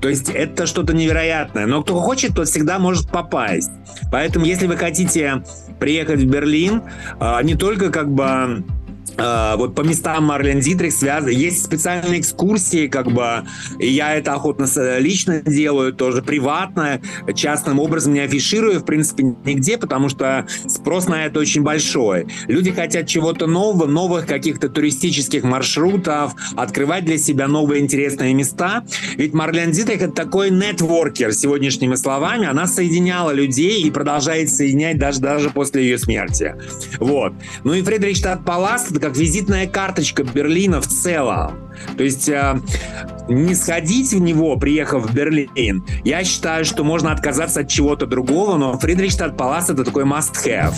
[0.00, 1.66] То есть это что-то невероятное.
[1.66, 3.70] Но кто хочет, тот всегда может попасть.
[4.12, 5.42] Поэтому если вы хотите
[5.78, 6.82] приехать в Берлин,
[7.20, 8.64] а, не только как бы
[9.18, 11.30] вот по местам Марлен Дитрих связаны.
[11.30, 13.44] Есть специальные экскурсии, как бы,
[13.78, 14.66] и я это охотно
[14.98, 17.00] лично делаю, тоже приватно,
[17.34, 22.28] частным образом не афиширую, в принципе, нигде, потому что спрос на это очень большой.
[22.46, 28.84] Люди хотят чего-то нового, новых каких-то туристических маршрутов, открывать для себя новые интересные места.
[29.16, 32.46] Ведь Марлен Дитрих— это такой нетворкер, сегодняшними словами.
[32.46, 36.54] Она соединяла людей и продолжает соединять даже, даже после ее смерти.
[36.98, 37.32] Вот.
[37.64, 41.70] Ну и Фредерикштадт Палас— это как визитная карточка Берлина в целом.
[41.96, 42.60] То есть э,
[43.28, 48.58] не сходить в него, приехав в Берлин, я считаю, что можно отказаться от чего-то другого,
[48.58, 50.74] но Фридрихштадт Палас это такой must-have.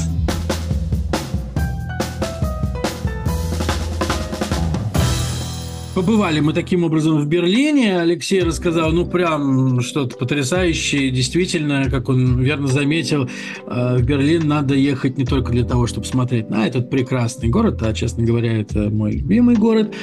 [6.00, 8.00] Побывали мы таким образом в Берлине.
[8.00, 11.10] Алексей рассказал, ну, прям что-то потрясающее.
[11.10, 13.28] Действительно, как он верно заметил,
[13.66, 17.82] э, в Берлин надо ехать не только для того, чтобы смотреть на этот прекрасный город,
[17.82, 19.94] а, честно говоря, это мой любимый город.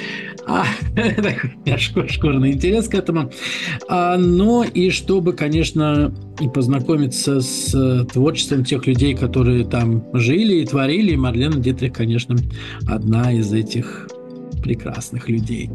[0.45, 0.65] А,
[2.09, 3.31] шкурный интерес к этому.
[3.89, 10.65] А, но и чтобы, конечно, и познакомиться с творчеством тех людей, которые там жили и
[10.67, 11.13] творили.
[11.13, 12.35] И Марлена Дитрих, конечно,
[12.85, 14.07] одна из этих
[14.68, 15.70] прекрасных людей.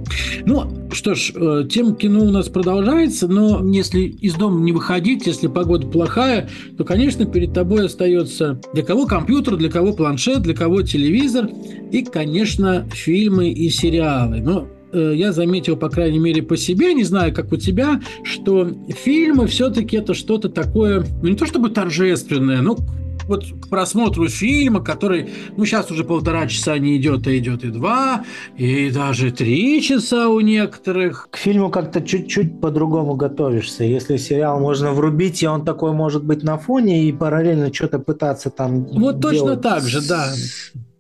[0.45, 5.26] Ну, что ж, э, тем кино у нас продолжается, но если из дома не выходить,
[5.26, 10.55] если погода плохая, то, конечно, перед тобой остается для кого компьютер, для кого планшет, для
[10.55, 11.49] кого телевизор
[11.90, 14.40] и, конечно, фильмы и сериалы.
[14.43, 18.68] Но э, я заметил, по крайней мере, по себе, не знаю, как у тебя, что
[19.03, 22.76] фильмы все-таки это что-то такое, ну не то чтобы торжественное, но
[23.26, 27.68] вот к просмотру фильма, который, ну, сейчас уже полтора часа не идет, а идет и
[27.68, 28.24] два,
[28.56, 31.28] и даже три часа у некоторых.
[31.30, 33.84] К фильму как-то чуть-чуть по-другому готовишься.
[33.84, 38.50] Если сериал можно врубить, и он такой может быть на фоне, и параллельно что-то пытаться
[38.50, 40.32] там Вот точно так же, да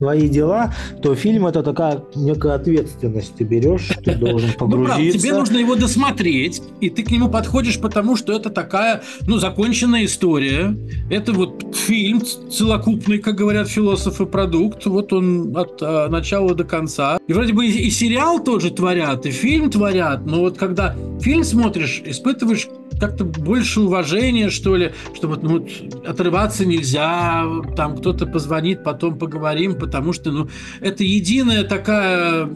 [0.02, 3.36] твои дела, то фильм это такая некая ответственность.
[3.36, 4.98] Ты берешь, ты должен погрузиться.
[4.98, 9.38] Ну, тебе нужно его досмотреть, и ты к нему подходишь, потому что это такая, ну,
[9.38, 10.76] законченная история.
[11.08, 14.86] Это вот фильм целокупный, как говорят философы, продукт.
[14.86, 17.18] Вот он от а, начала до конца.
[17.28, 21.44] И вроде бы и, и сериал тоже творят, и фильм творят, но вот когда фильм
[21.44, 22.66] смотришь, испытываешь
[22.98, 25.66] как-то больше уважения, что ли, что вот ну,
[26.06, 27.44] отрываться нельзя,
[27.76, 30.48] там кто-то позвонит, потом поговорим, потому что ну,
[30.80, 32.48] это единая такая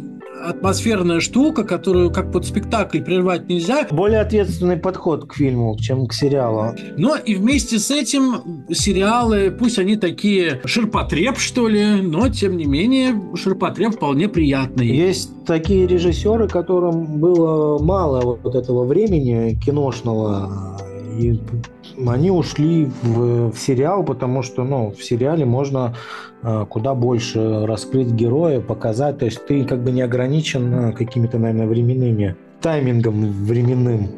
[0.44, 3.86] атмосферная штука, которую как под спектакль прервать нельзя.
[3.90, 6.74] Более ответственный подход к фильму, чем к сериалу.
[6.96, 12.66] Но и вместе с этим сериалы, пусть они такие ширпотреб, что ли, но тем не
[12.66, 14.86] менее ширпотреб вполне приятный.
[14.86, 20.78] Есть такие режиссеры, которым было мало вот этого времени киношного,
[21.18, 21.38] и
[22.06, 25.94] они ушли в, в сериал, потому что ну, в сериале можно
[26.42, 29.18] э, куда больше раскрыть героя, показать.
[29.18, 34.08] То есть ты как бы не ограничен какими-то, наверное, временными, таймингом временным.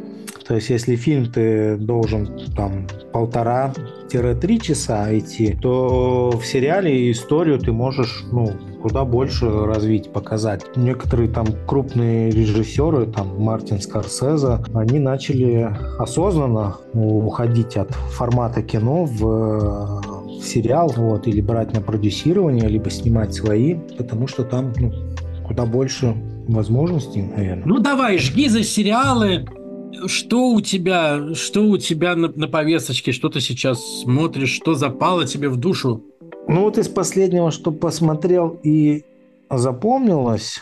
[0.48, 7.70] То есть если фильм ты должен там полтора-три часа идти, то в сериале историю ты
[7.70, 10.64] можешь ну, куда больше развить, показать.
[10.74, 20.00] Некоторые там крупные режиссеры, там Мартин Скорсезе, они начали осознанно уходить от формата кино в,
[20.40, 24.92] в сериал, вот, или брать на продюсирование, либо снимать свои, потому что там ну,
[25.46, 26.14] куда больше
[26.48, 27.66] возможностей, наверное.
[27.66, 29.44] Ну давай, жги за сериалы,
[30.06, 35.26] что у тебя, что у тебя на, на повесточке, что ты сейчас смотришь, что запало
[35.26, 36.04] тебе в душу?
[36.48, 39.04] Ну вот из последнего, что посмотрел и
[39.50, 40.60] запомнилось,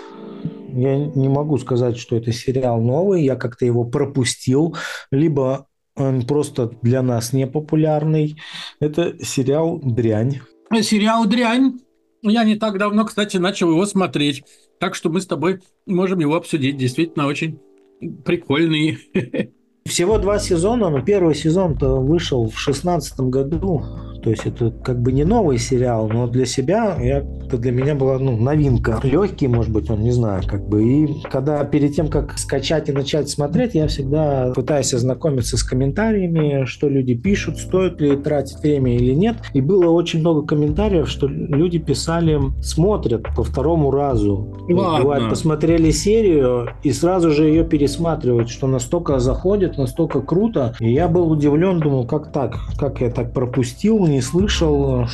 [0.72, 4.76] я не могу сказать, что это сериал новый, я как-то его пропустил,
[5.10, 5.66] либо
[5.96, 8.36] он просто для нас не популярный.
[8.80, 10.40] Это сериал «Дрянь».
[10.82, 11.78] Сериал «Дрянь».
[12.22, 14.44] Я не так давно, кстати, начал его смотреть.
[14.78, 16.76] Так что мы с тобой можем его обсудить.
[16.76, 17.58] Действительно, очень
[18.24, 18.98] прикольный.
[19.84, 23.82] Всего два сезона, но первый сезон-то вышел в шестнадцатом году.
[24.26, 27.94] То есть это как бы не новый сериал, но для себя я, это для меня
[27.94, 28.98] была ну, новинка.
[29.04, 30.82] Легкий, может быть, он, не знаю, как бы.
[30.82, 36.64] И когда перед тем, как скачать и начать смотреть, я всегда пытаюсь ознакомиться с комментариями,
[36.64, 39.36] что люди пишут, стоит ли тратить время или нет.
[39.54, 44.56] И было очень много комментариев, что люди писали, смотрят по второму разу.
[44.68, 45.04] Ладно.
[45.04, 50.74] Бывает, посмотрели серию и сразу же ее пересматривают, что настолько заходит, настолько круто.
[50.80, 52.56] И я был удивлен, думал, как так?
[52.76, 55.06] Как я так пропустил, не слышал?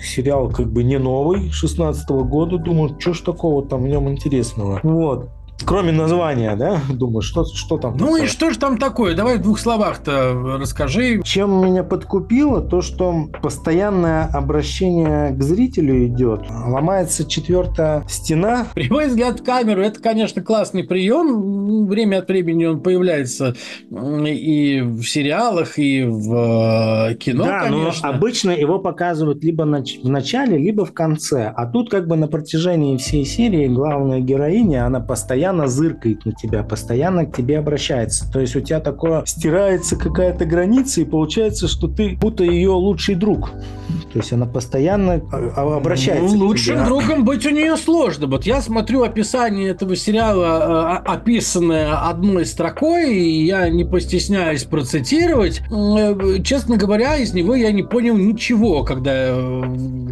[0.00, 2.58] Сериал как бы не новый, 16 года.
[2.58, 4.80] Думаю, что ж такого там в нем интересного?
[4.82, 5.30] Вот.
[5.66, 6.80] Кроме названия, да?
[6.92, 8.24] Думаю, что, что там Ну такое?
[8.24, 9.14] и что же там такое?
[9.14, 11.22] Давай в двух словах-то расскажи.
[11.22, 16.42] Чем меня подкупило, то, что постоянное обращение к зрителю идет.
[16.50, 18.66] Ломается четвертая стена.
[18.74, 21.86] Прямой взгляд в камеру– это, конечно, классный прием.
[21.86, 23.54] Время от времени он появляется
[23.90, 28.08] и в сериалах, и в э, кино, да, конечно.
[28.10, 31.52] но обычно его показывают либо в начале, либо в конце.
[31.54, 36.62] А тут как бы на протяжении всей серии главная героиня, она постоянно зыркает на тебя,
[36.62, 38.30] постоянно к тебе обращается.
[38.30, 43.14] То есть у тебя такое стирается какая-то граница, и получается, что ты будто ее лучший
[43.14, 43.50] друг.
[44.12, 46.34] То есть она постоянно а, а, обращается.
[46.34, 46.86] Ну, к лучшим тебе.
[46.86, 48.26] другом быть у нее сложно.
[48.26, 55.62] Вот я смотрю описание этого сериала, э, описанное одной строкой, и я не постесняюсь процитировать.
[55.70, 59.62] Э, Честно говоря, из него я не понял ничего, когда э,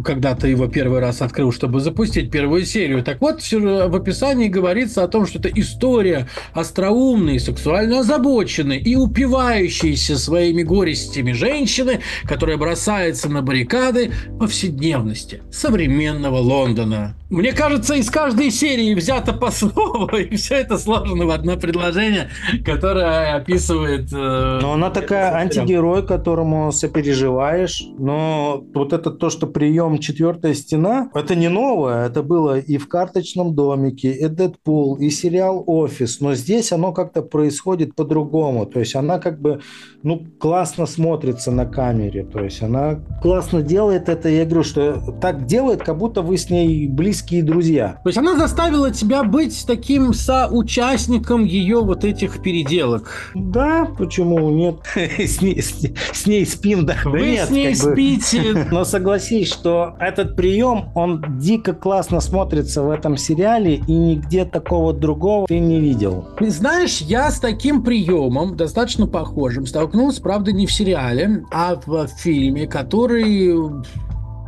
[0.03, 3.03] когда-то его первый раз открыл, чтобы запустить первую серию.
[3.03, 10.17] Так вот, в описании говорится о том, что это история остроумной, сексуально озабоченной и упивающейся
[10.17, 17.15] своими горестями женщины, которая бросается на баррикады повседневности современного Лондона.
[17.33, 22.29] Мне кажется, из каждой серии взято по слову, и все это сложено в одно предложение,
[22.63, 24.13] которое описывает...
[24.13, 27.83] э, Но она такая антигерой, которому сопереживаешь.
[27.97, 32.05] Но вот это то, что прием четвертая стена, это не новое.
[32.05, 36.19] Это было и в карточном домике, и Дэдпул, и сериал Офис.
[36.19, 38.65] Но здесь оно как-то происходит по-другому.
[38.65, 39.61] То есть она как бы
[40.03, 42.23] ну, классно смотрится на камере.
[42.25, 44.29] То есть она классно делает это.
[44.29, 47.99] Я говорю, что так делает, как будто вы с ней близкие друзья.
[48.03, 53.31] То есть она заставила тебя быть таким соучастником ее вот этих переделок.
[53.35, 54.77] Да, почему нет?
[54.95, 56.95] С ней, с- с ней спим, да.
[57.03, 58.67] Да Вы нет, с ней как бы- спите.
[58.71, 64.93] Но согласись, что этот прием, он дико классно смотрится в этом сериале, и нигде такого
[65.03, 66.25] другого ты не видел.
[66.37, 72.07] Ты Знаешь, я с таким приемом, достаточно похожим, столкнулся, правда, не в сериале, а в
[72.07, 73.83] фильме, который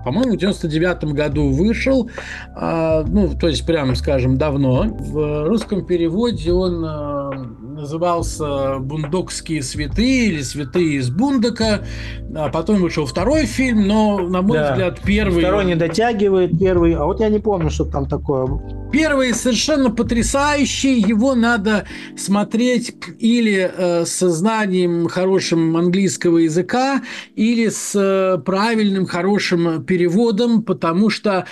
[0.06, 2.12] по-моему, в 99 году вышел,
[2.56, 4.84] а, ну, то есть, прямо скажем, давно.
[4.84, 7.32] В русском переводе он а,
[7.76, 11.82] назывался «Бундокские святые» или «Святые из Бундока».
[12.36, 14.72] А потом вышел второй фильм, но, на мой Да.
[14.72, 15.40] взгляд, первый...
[15.42, 16.94] Второй не дотягивает, первый...
[16.94, 18.48] А вот я не помню, что там такое.
[18.92, 21.86] Первый совершенно потрясающий, его надо
[22.18, 27.02] смотреть или э, с знанием хорошим английского языка,
[27.36, 31.46] или с э, правильным хорошим переводом, потому что,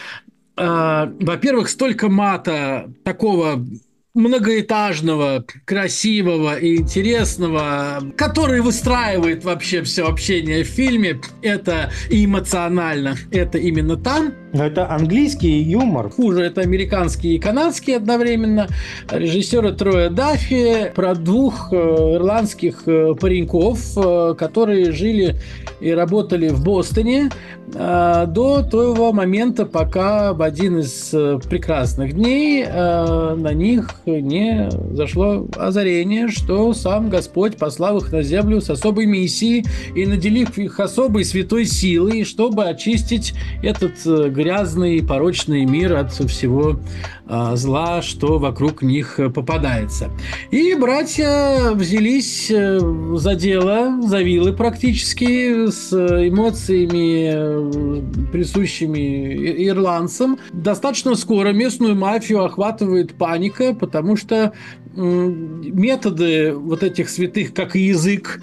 [0.57, 3.65] э, во-первых, столько мата такого
[4.13, 13.97] многоэтажного, красивого и интересного, который выстраивает вообще все общение в фильме, это эмоционально, это именно
[13.97, 16.11] там, Это английский юмор.
[16.11, 18.67] хуже это американский и канадский одновременно.
[19.09, 25.37] Режиссера Троя Даффи про двух э, ирландских э, пареньков, э, которые жили
[25.81, 27.29] и работали в Бостоне
[27.65, 31.09] до того момента, пока в один из
[31.49, 38.69] прекрасных дней на них не зашло озарение, что сам Господь послал их на землю с
[38.69, 43.33] особой миссией и наделив их особой святой силой, чтобы очистить
[43.63, 46.77] этот э, грязный, порочный мир от всего
[47.25, 50.09] а, зла, что вокруг них попадается.
[50.51, 52.79] И братья взялись э,
[53.15, 60.37] за дело, за вилы практически, с эмоциями, э, присущими ирландцам.
[60.51, 64.51] Достаточно скоро местную мафию охватывает паника, потому что
[64.95, 68.41] методы вот этих святых, как и язык,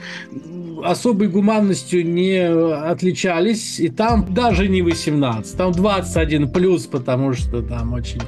[0.84, 7.92] особой гуманностью не отличались, и там даже не 18, там 21 плюс, потому что там
[7.92, 8.22] очень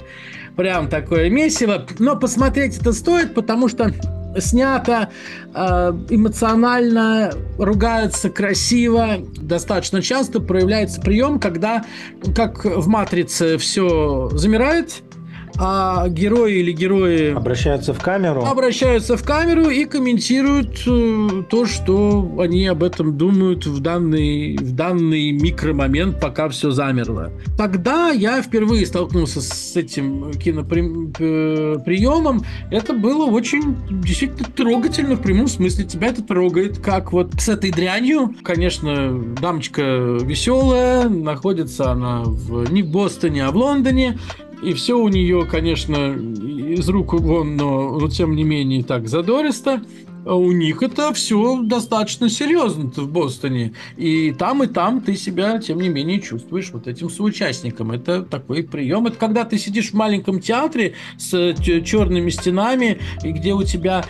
[0.56, 1.86] прям такое месиво.
[1.98, 3.92] Но посмотреть это стоит, потому что
[4.38, 5.10] снято
[5.54, 9.18] э, эмоционально, ругаются красиво.
[9.36, 11.84] Достаточно часто проявляется прием, когда,
[12.34, 15.02] как в «Матрице», все замирает,
[15.58, 18.44] а герои или герои Обращаются в камеру.
[18.44, 24.74] обращаются в камеру и комментируют э, то, что они об этом думают в данный, в
[24.74, 27.30] данный микромомент, пока все замерло.
[27.56, 32.42] Тогда я впервые столкнулся с этим киноприемом.
[32.70, 35.84] Это было очень действительно трогательно в прямом смысле.
[35.84, 38.34] Тебя это трогает, как вот с этой дрянью.
[38.42, 44.18] Конечно, дамочка веселая, находится она в, не в Бостоне, а в Лондоне.
[44.62, 49.82] И все у нее, конечно, из рук вон, но, но тем не менее так задористо.
[50.24, 53.72] А у них это все достаточно серьезно в Бостоне.
[53.96, 57.90] И там, и там ты себя, тем не менее, чувствуешь вот этим соучастником.
[57.90, 59.06] Это такой прием.
[59.08, 64.04] Это когда ты сидишь в маленьком театре с черными стенами, и где у тебя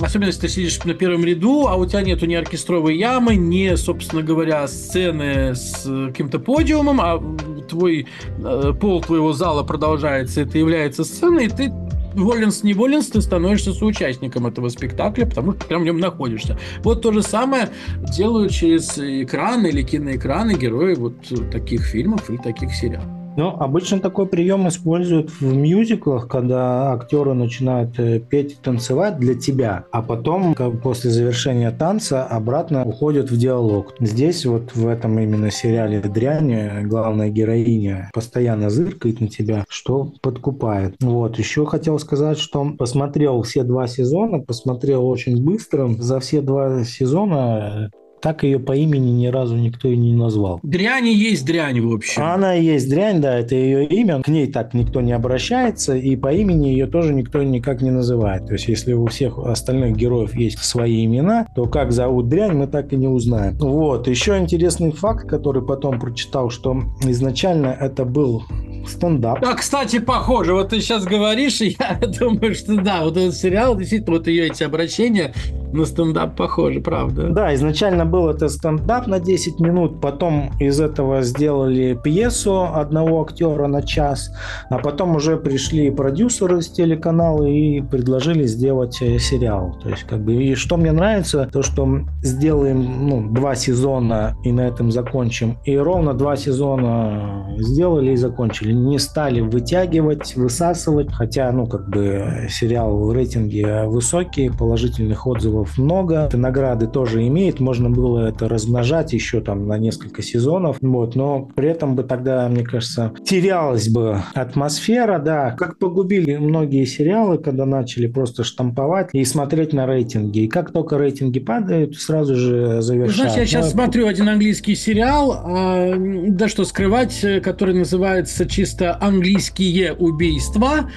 [0.00, 3.74] Особенно, если ты сидишь на первом ряду, а у тебя нету ни оркестровой ямы, ни,
[3.74, 7.20] собственно говоря, сцены с э, каким-то подиумом, а
[7.68, 8.06] твой
[8.38, 11.72] э, пол твоего зала продолжается, это является сценой, и ты
[12.14, 16.58] воленс не воленс, ты становишься соучастником этого спектакля, потому что прям в нем находишься.
[16.82, 17.70] Вот то же самое
[18.16, 21.14] делают через экраны или киноэкраны герои вот
[21.50, 23.25] таких фильмов и таких сериалов.
[23.36, 29.34] Ну, обычно такой прием используют в мюзиклах, когда актеры начинают э, петь и танцевать для
[29.34, 33.94] тебя, а потом как после завершения танца обратно уходят в диалог.
[34.00, 40.96] Здесь вот в этом именно сериале «Дрянь» главная героиня постоянно зыркает на тебя, что подкупает.
[41.00, 41.38] Вот.
[41.38, 45.88] Еще хотел сказать, что посмотрел все два сезона, посмотрел очень быстро.
[45.98, 47.90] За все два сезона
[48.26, 50.58] так ее по имени ни разу никто и не назвал.
[50.64, 52.24] Дрянь и есть дрянь, в общем.
[52.24, 54.20] Она и есть дрянь, да, это ее имя.
[54.20, 58.46] К ней так никто не обращается, и по имени ее тоже никто никак не называет.
[58.46, 62.66] То есть, если у всех остальных героев есть свои имена, то как зовут дрянь, мы
[62.66, 63.56] так и не узнаем.
[63.58, 64.08] Вот.
[64.08, 68.42] Еще интересный факт, который потом прочитал, что изначально это был
[68.88, 69.44] стендап.
[69.44, 70.54] А, кстати, похоже.
[70.54, 74.46] Вот ты сейчас говоришь, и я думаю, что да, вот этот сериал, действительно, вот ее
[74.46, 75.32] эти обращения
[75.72, 77.28] на стендап похожи, правда.
[77.28, 83.66] Да, изначально был это стендап на 10 минут, потом из этого сделали пьесу одного актера
[83.66, 84.30] на час,
[84.70, 89.76] а потом уже пришли продюсеры с телеканала и предложили сделать э, сериал.
[89.82, 91.86] То есть, как бы, и что мне нравится, то, что
[92.22, 98.72] сделаем ну, два сезона и на этом закончим, и ровно два сезона сделали и закончили.
[98.76, 106.28] Не стали вытягивать, высасывать, хотя, ну, как бы, сериал в рейтинге высокий, положительных отзывов много,
[106.32, 111.70] награды тоже имеет, можно было это размножать еще там на несколько сезонов, вот, но при
[111.70, 118.06] этом бы тогда, мне кажется, терялась бы атмосфера, да, как погубили многие сериалы, когда начали
[118.06, 123.32] просто штамповать и смотреть на рейтинги, и как только рейтинги падают, сразу же завершают.
[123.32, 128.46] Знаешь, я сейчас Ну, смотрю один английский сериал, а, да что скрывать, э, который называется
[128.66, 130.90] чисто «Английские убийства».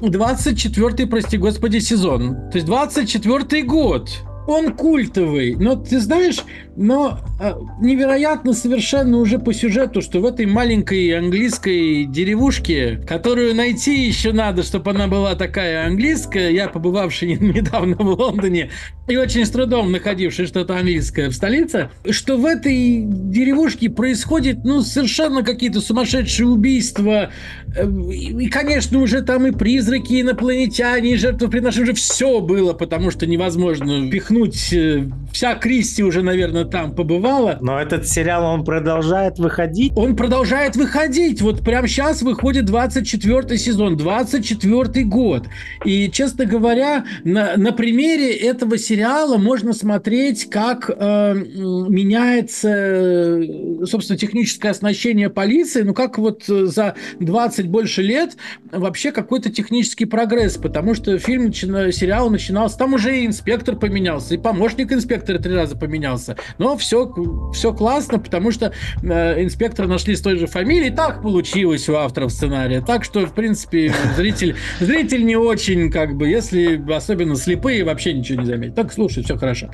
[0.00, 2.50] 24-й, прости господи, сезон.
[2.50, 4.08] То есть 24-й год.
[4.46, 6.38] Он культовый, но ты знаешь,
[6.76, 14.06] но э, невероятно совершенно уже по сюжету, что в этой маленькой английской деревушке, которую найти
[14.06, 18.70] еще надо, чтобы она была такая английская, я побывавший недавно в Лондоне
[19.08, 24.82] и очень с трудом находивший что-то английское в столице, что в этой деревушке происходит, ну,
[24.82, 27.30] совершенно какие-то сумасшедшие убийства,
[27.74, 33.10] Э, и, конечно, уже там и призраки, и инопланетяне, и жертвоприношения, уже все было, потому
[33.10, 34.31] что невозможно пихнуть.
[34.72, 37.58] Э, Вся Кристи уже, наверное, там побывала.
[37.62, 39.92] Но этот сериал, он продолжает выходить.
[39.96, 41.40] Он продолжает выходить.
[41.40, 45.46] Вот прямо сейчас выходит 24 сезон, 24 год.
[45.86, 54.18] И, честно говоря, на, на примере этого сериала можно смотреть, как э, меняется, э, собственно,
[54.18, 55.80] техническое оснащение полиции.
[55.80, 58.36] Ну, как вот э, за 20 больше лет
[58.70, 60.58] вообще какой-то технический прогресс.
[60.58, 65.76] Потому что фильм, сериал начинался, там уже и инспектор поменялся, и помощник инспектора три раза
[65.76, 66.36] поменялся.
[66.58, 67.12] Но все,
[67.52, 70.90] все классно, потому что э, инспектора нашли с той же фамилией.
[70.90, 72.80] Так получилось у авторов сценария.
[72.80, 78.42] Так что, в принципе, зритель, зритель не очень, как бы, если особенно слепые, вообще ничего
[78.42, 78.76] не заметят.
[78.76, 79.70] Так, слушай, все хорошо.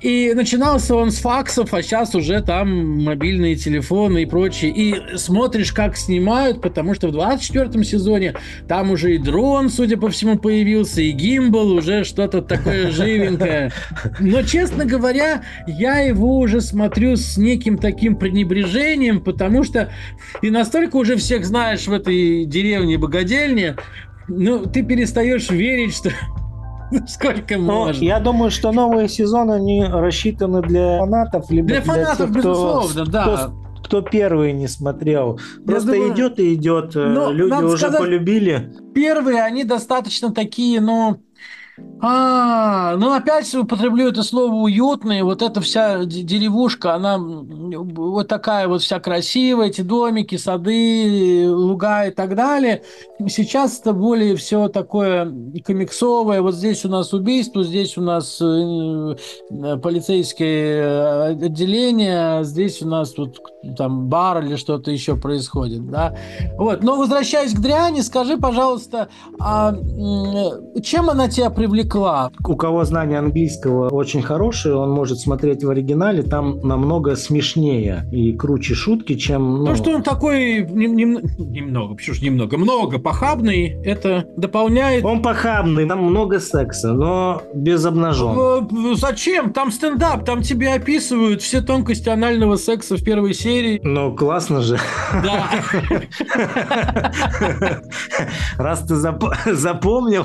[0.00, 4.72] И начинался он с факсов, а сейчас уже там мобильные телефоны и прочее.
[4.74, 8.34] И смотришь, как снимают, потому что в 24 сезоне
[8.68, 13.72] там уже и дрон, судя по всему, появился, и гимбал, уже что-то такое живенькое.
[14.18, 19.90] Но, честно говоря, я его уже смотрю с неким таким пренебрежением, потому что
[20.40, 23.76] ты настолько уже всех знаешь в этой деревне богадельне,
[24.28, 26.10] ну, ты перестаешь верить, что
[27.08, 28.04] сколько Но можно.
[28.04, 33.04] я думаю, что новые сезоны, они рассчитаны для фанатов, либо Для фанатов, тех, кто- безусловно,
[33.06, 33.22] да.
[33.22, 35.40] кто- кто первый не смотрел.
[35.66, 36.94] Просто думаю, идет и идет.
[36.94, 38.72] э, ну, Люди уже сказать- полюбили.
[38.94, 41.20] Первые, они достаточно такие, ну...
[42.02, 45.22] А, ну опять употреблю это слово уютные.
[45.22, 52.10] Вот эта вся деревушка, она вот такая вот вся красивая, эти домики, сады, луга и
[52.10, 52.82] так далее.
[53.28, 55.30] Сейчас это более все такое
[55.64, 56.40] комиксовое.
[56.40, 58.44] Вот здесь у нас убийство, здесь у нас э,
[59.50, 63.36] э, полицейское э, отделение, а здесь у нас вот
[63.76, 66.16] там бар или что-то еще происходит, да.
[66.56, 66.82] Вот.
[66.82, 69.08] Но возвращаясь к дряни, скажи, пожалуйста,
[69.38, 69.74] а
[70.82, 71.69] чем она тебя привлекла?
[72.46, 78.32] У кого знание английского очень хорошее, он может смотреть в оригинале, там намного смешнее и
[78.32, 79.58] круче шутки, чем...
[79.64, 85.04] Ну, ну, что он такой нем- нем- немного, почему ж немного, много похабный, это дополняет...
[85.04, 88.36] Он похабный, там много секса, но без обнажен.
[88.38, 89.52] Э, Зачем?
[89.52, 93.80] Там стендап, там тебе описывают все тонкости анального секса в первой серии.
[93.82, 94.78] Ну, классно же.
[95.22, 95.48] Да.
[98.58, 100.24] Раз ты зап- запомнил,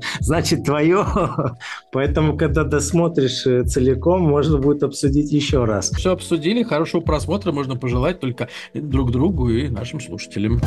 [0.20, 1.04] значит, твое.
[1.92, 5.90] Поэтому, когда досмотришь э, целиком, можно будет обсудить еще раз.
[5.90, 10.60] Все обсудили, хорошего просмотра можно пожелать только друг другу и нашим слушателям.